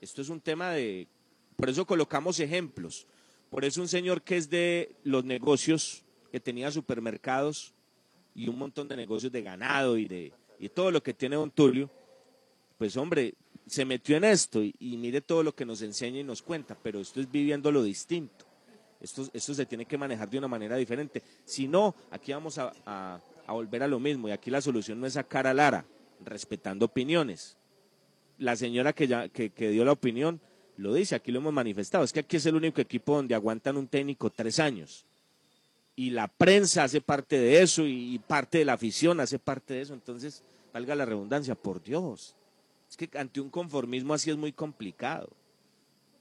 [0.01, 1.07] esto es un tema de...
[1.55, 3.07] Por eso colocamos ejemplos.
[3.49, 7.73] Por eso un señor que es de los negocios, que tenía supermercados
[8.35, 10.33] y un montón de negocios de ganado y de
[10.65, 11.89] y todo lo que tiene don Tulio,
[12.77, 13.33] pues hombre,
[13.67, 16.99] se metió en esto y, mire todo lo que nos enseña y nos cuenta, pero
[16.99, 18.45] esto es viviendo lo distinto.
[18.99, 21.21] Esto, esto se tiene que manejar de una manera diferente.
[21.45, 23.19] Si no, aquí vamos a, a-
[23.51, 25.85] volver a lo mismo y aquí la solución no es sacar a Lara,
[26.23, 27.57] respetando opiniones.
[28.37, 30.39] La señora que, ya, que dio la opinión
[30.77, 33.75] lo dice, aquí lo hemos manifestado, es que aquí es el único equipo donde aguantan
[33.77, 35.05] un técnico tres años.
[35.95, 39.81] y la prensa hace parte de eso y parte de la afición hace parte de
[39.81, 39.93] eso.
[39.93, 40.41] Entonces,
[40.73, 42.35] valga la redundancia, por Dios.
[42.89, 45.29] Es que ante un conformismo así es muy complicado.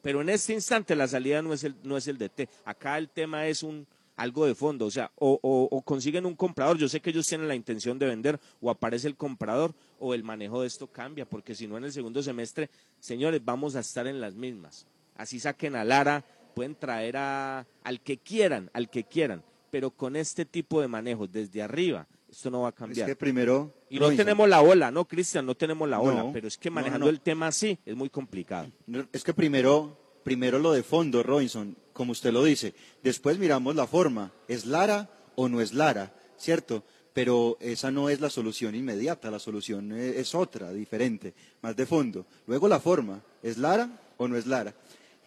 [0.02, 2.48] Pero en este instante la salida no es el, no es el DT.
[2.64, 6.36] Acá el tema es un algo de fondo, o sea, o, o- o consiguen un
[6.36, 10.12] comprador, yo sé que ellos tienen la intención de vender, o aparece el comprador, o
[10.12, 12.68] el manejo de esto cambia, porque si no en el segundo semestre,
[13.00, 14.86] señores, vamos a estar en las mismas.
[15.16, 16.24] Así saquen a Lara,
[16.54, 21.26] pueden traer a, al que quieran, al que quieran, pero con este tipo de manejo
[21.26, 23.06] desde arriba, esto no va a cambiar.
[23.06, 24.24] que primero, Y no Robinson.
[24.26, 27.06] tenemos la ola, no, Cristian, no tenemos la ola, No, pero es que no, manejando
[27.06, 27.10] no.
[27.10, 28.68] el tema así es muy complicado.
[29.12, 32.74] Es que primero, primero lo de fondo, Robinson, como usted lo dice.
[33.02, 34.32] Después miramos la forma.
[34.48, 36.12] ¿Es Lara o no es Lara?
[36.38, 36.82] ¿Cierto?
[37.12, 41.84] Pero esa no es la solución inmediata, la solución e- es otra, diferente, más de
[41.84, 42.24] fondo.
[42.46, 43.20] Luego la forma.
[43.42, 44.72] ¿Es Lara o no es Lara?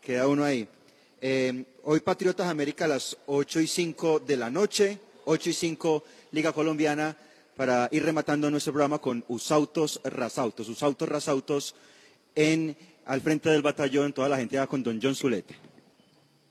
[0.02, 0.68] Queda uno ahí.
[1.22, 6.04] Eh, hoy Patriotas América a las 8 y 5 de la noche, 8 y 5
[6.32, 7.18] Liga Colombiana,
[7.56, 10.70] para ir rematando nuestro programa con Usautos Rasautos.
[10.70, 11.76] Usautos Rasautos
[12.36, 15.56] en, al frente del batallón, toda la gente va con Don John Zulete.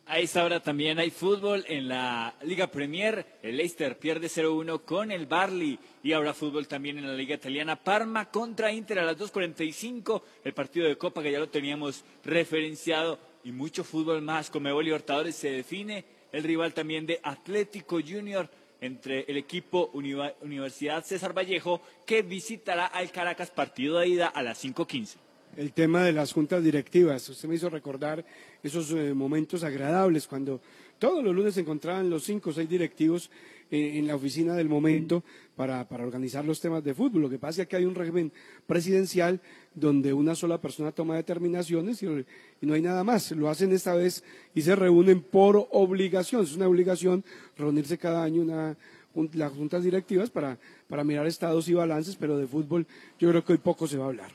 [0.06, 3.38] A esta hora también hay fútbol en la Liga Premier.
[3.42, 5.78] El Leicester pierde 0-1 con el Barley.
[6.02, 7.76] Y habrá fútbol también en la Liga Italiana.
[7.76, 10.22] Parma contra Inter a las 2.45.
[10.44, 13.18] El partido de Copa que ya lo teníamos referenciado.
[13.44, 14.50] Y mucho fútbol más.
[14.50, 16.04] Comebol Libertadores se define.
[16.32, 18.50] El rival también de Atlético Junior
[18.84, 24.62] entre el equipo Universidad César Vallejo que visitará al Caracas partido de ida a las
[24.62, 25.16] 5.15.
[25.56, 27.26] el tema de las juntas directivas.
[27.28, 28.24] Usted me hizo recordar
[28.62, 30.60] esos eh, momentos agradables cuando
[30.98, 33.30] todos los lunes se encontraban los cinco o seis directivos
[33.70, 35.22] eh, en la oficina del momento
[35.56, 37.22] para, para organizar los temas de fútbol.
[37.22, 38.30] Lo que pasa es que hay un régimen
[38.66, 39.40] presidencial
[39.74, 43.30] donde una sola persona toma determinaciones y, y no hay nada más.
[43.32, 44.22] Lo hacen esta vez
[44.54, 46.42] y se reúnen por obligación.
[46.42, 47.24] Es una obligación
[47.56, 48.76] reunirse cada año una,
[49.14, 52.86] un- las juntas directivas para, para mirar estados y balances, pero de fútbol
[53.18, 54.30] yo creo que hoy poco se va a hablar.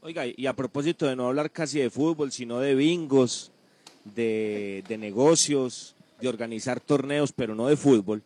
[0.00, 3.50] Oiga, y a propósito de no hablar casi de fútbol, sino de bingos,
[4.14, 8.22] de, de negocios, de organizar torneos, pero no de fútbol.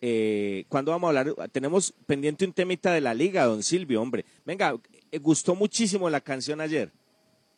[0.00, 1.48] Eh, ¿Cuándo vamos a hablar?
[1.50, 4.24] Tenemos pendiente un temita de la liga, don Silvio, hombre.
[4.44, 4.76] Venga,
[5.10, 6.90] eh, gustó muchísimo la canción ayer.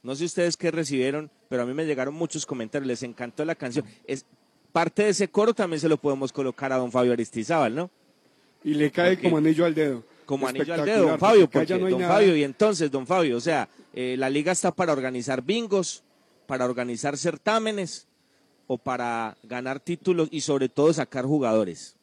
[0.02, 3.56] No sé ustedes qué recibieron, pero a mí me llegaron muchos comentarios, les encantó la
[3.56, 3.84] canción.
[4.06, 4.24] Es,
[4.70, 7.90] parte de ese coro también se lo podemos colocar a don Fabio Aristizábal, ¿no?
[8.62, 10.04] Y le cae Porque- como anillo al dedo.
[10.26, 12.14] como anillo al dedo, don Fabio, porque no don nada.
[12.14, 16.04] Fabio, y entonces, don Fabio, o sea, eh, la liga está para organizar bingos,
[16.46, 18.06] para organizar certámenes
[18.66, 21.96] o para ganar títulos y sobre todo sacar jugadores.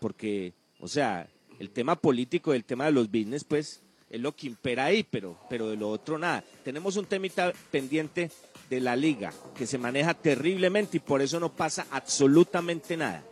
[0.00, 4.46] Porque, o sea, el tema político, el tema de los business, pues, es lo que
[4.46, 6.44] impera ahí, pero, pero de lo otro nada.
[6.62, 8.30] Tenemos un temita pendiente
[8.70, 13.24] de la liga que se maneja terriblemente y por eso no pasa absolutamente nada.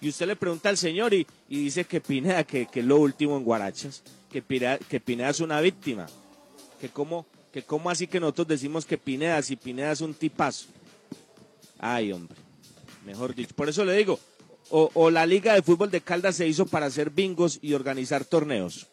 [0.00, 2.96] Y usted le pregunta al señor y, y dice que Pineda, que, que es lo
[2.96, 6.06] último en Guarachas, que Pineda, que Pineda es una víctima,
[6.80, 10.66] que cómo, que cómo así que nosotros decimos que Pineda, si Pineda es un tipazo.
[11.78, 12.36] Ay, hombre,
[13.04, 13.54] mejor dicho.
[13.54, 14.18] Por eso le digo,
[14.70, 18.24] o, o la Liga de Fútbol de Caldas se hizo para hacer bingos y organizar
[18.24, 18.86] torneos,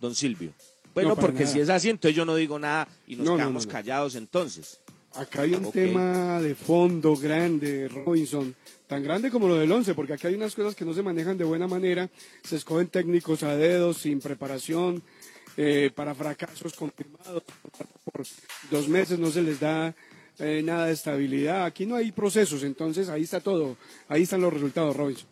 [0.00, 0.52] don Silvio.
[0.94, 1.52] Bueno, No, porque nada.
[1.52, 4.78] si es así, entonces yo no digo nada y nos No, quedamos no, callados entonces.
[5.14, 8.54] Acá hay un tema de fondo grande, Robinson,
[8.86, 11.36] tan grande como lo del 11, porque acá hay unas cosas que no se manejan
[11.36, 12.08] de buena manera,
[12.42, 15.02] se escogen técnicos a dedos, sin preparación,
[15.56, 17.42] eh, para fracasos confirmados,
[18.04, 18.24] por
[18.70, 19.94] dos meses no se les da
[20.38, 23.76] eh, nada de estabilidad, aquí no hay procesos, entonces ahí está todo,
[24.08, 25.28] ahí están los resultados, Robinson.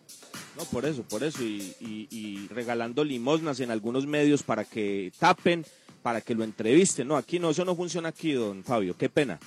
[0.56, 5.64] No, por eso, por eso, y, regalando limosnas en algunos medios para que tapen,
[6.02, 7.08] para que lo entrevisten.
[7.08, 9.38] No, aquí no, eso no funciona aquí, don Fabio, qué pena,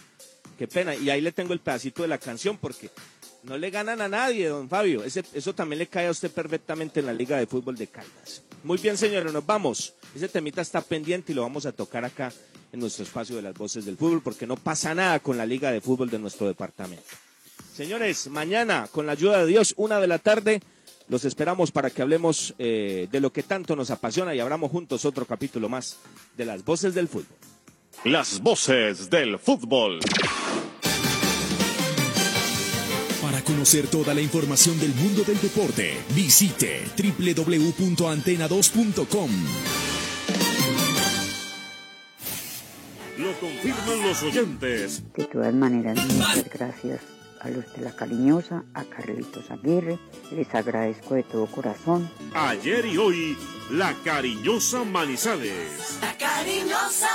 [0.57, 0.95] qué pena.
[0.95, 2.89] Y ahí le tengo el pedacito de la canción porque
[3.43, 5.03] no le ganan a nadie, don Fabio.
[5.03, 8.41] Ese- eso también le cae a usted perfectamente en la Liga de Fútbol de Caldas.
[8.63, 9.93] Muy bien, señores, nos vamos.
[10.15, 12.31] Ese temita está pendiente y lo vamos a tocar acá
[12.71, 15.69] en nuestro espacio de las voces del fútbol porque no pasa nada con la Liga
[15.69, 17.03] de Fútbol de nuestro departamento.
[17.75, 20.61] Señores, mañana, con la ayuda de Dios, una de la tarde,
[21.09, 25.03] los esperamos para que hablemos eh, de lo que tanto nos apasiona y abramos juntos
[25.03, 25.97] otro capítulo más
[26.37, 27.35] de las voces del fútbol.
[28.05, 29.99] Las voces del fútbol.
[33.43, 39.29] Para conocer toda la información del mundo del deporte, visite www.antena2.com.
[43.17, 45.03] Lo confirman los oyentes.
[45.13, 47.01] De todas maneras, muchas gracias
[47.41, 49.99] a los de la cariñosa, a Carlitos Aguirre.
[50.31, 52.09] Les agradezco de todo corazón.
[52.33, 53.37] Ayer y hoy,
[53.71, 55.97] la cariñosa Manizales.
[56.01, 57.09] La cariñosa.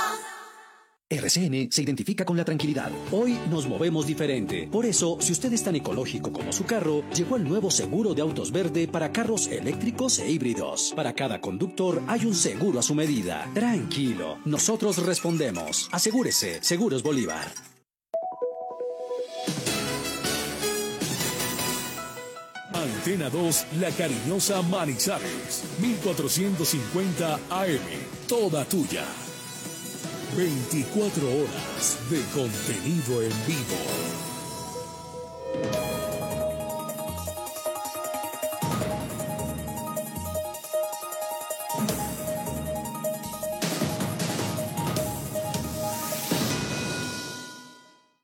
[1.11, 2.91] RCN se identifica con la tranquilidad.
[3.11, 4.69] Hoy nos movemos diferente.
[4.71, 8.21] Por eso, si usted es tan ecológico como su carro, llegó el nuevo seguro de
[8.21, 10.93] autos verde para carros eléctricos e híbridos.
[10.95, 13.49] Para cada conductor hay un seguro a su medida.
[13.55, 15.89] Tranquilo, nosotros respondemos.
[15.91, 17.47] Asegúrese, Seguros Bolívar.
[22.71, 27.79] Antena 2, La Cariñosa Manizales, 1450 AM,
[28.27, 29.05] toda tuya.
[30.35, 34.19] 24 horas de contenido en vivo.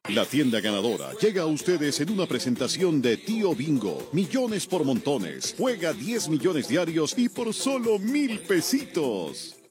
[0.09, 4.07] La tienda ganadora llega a ustedes en una presentación de Tío Bingo.
[4.13, 5.55] Millones por montones.
[5.57, 9.64] Juega 10 millones diarios y por solo mil pesitos.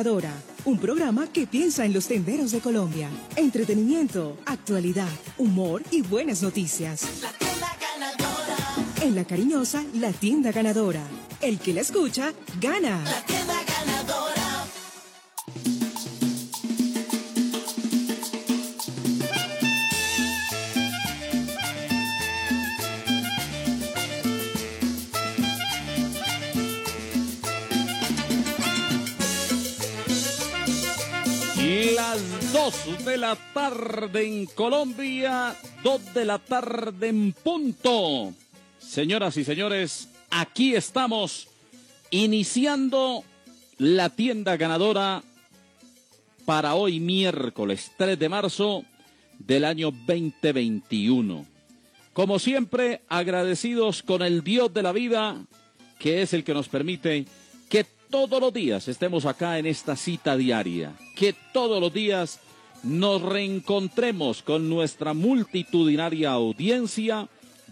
[0.00, 0.32] Ganadora,
[0.64, 3.10] un programa que piensa en los tenderos de Colombia.
[3.36, 7.02] Entretenimiento, actualidad, humor y buenas noticias.
[7.20, 8.56] La tienda ganadora.
[9.02, 11.02] En La Cariñosa, La Tienda Ganadora.
[11.42, 13.04] El que la escucha, gana.
[13.04, 13.26] La
[33.60, 35.54] tarde en Colombia,
[35.84, 38.32] 2 de la tarde en punto.
[38.78, 41.46] Señoras y señores, aquí estamos
[42.08, 43.22] iniciando
[43.76, 45.22] la tienda ganadora
[46.46, 48.82] para hoy miércoles 3 de marzo
[49.38, 51.44] del año 2021.
[52.14, 55.36] Como siempre, agradecidos con el Dios de la vida,
[55.98, 57.26] que es el que nos permite
[57.68, 62.40] que todos los días estemos acá en esta cita diaria, que todos los días
[62.82, 67.28] nos reencontremos con nuestra multitudinaria audiencia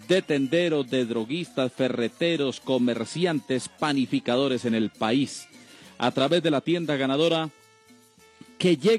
[0.06, 5.48] de tenderos, de droguistas, ferreteros, comerciantes, panificadores en el país,
[5.98, 7.50] a través de la tienda ganadora
[8.58, 8.96] que llega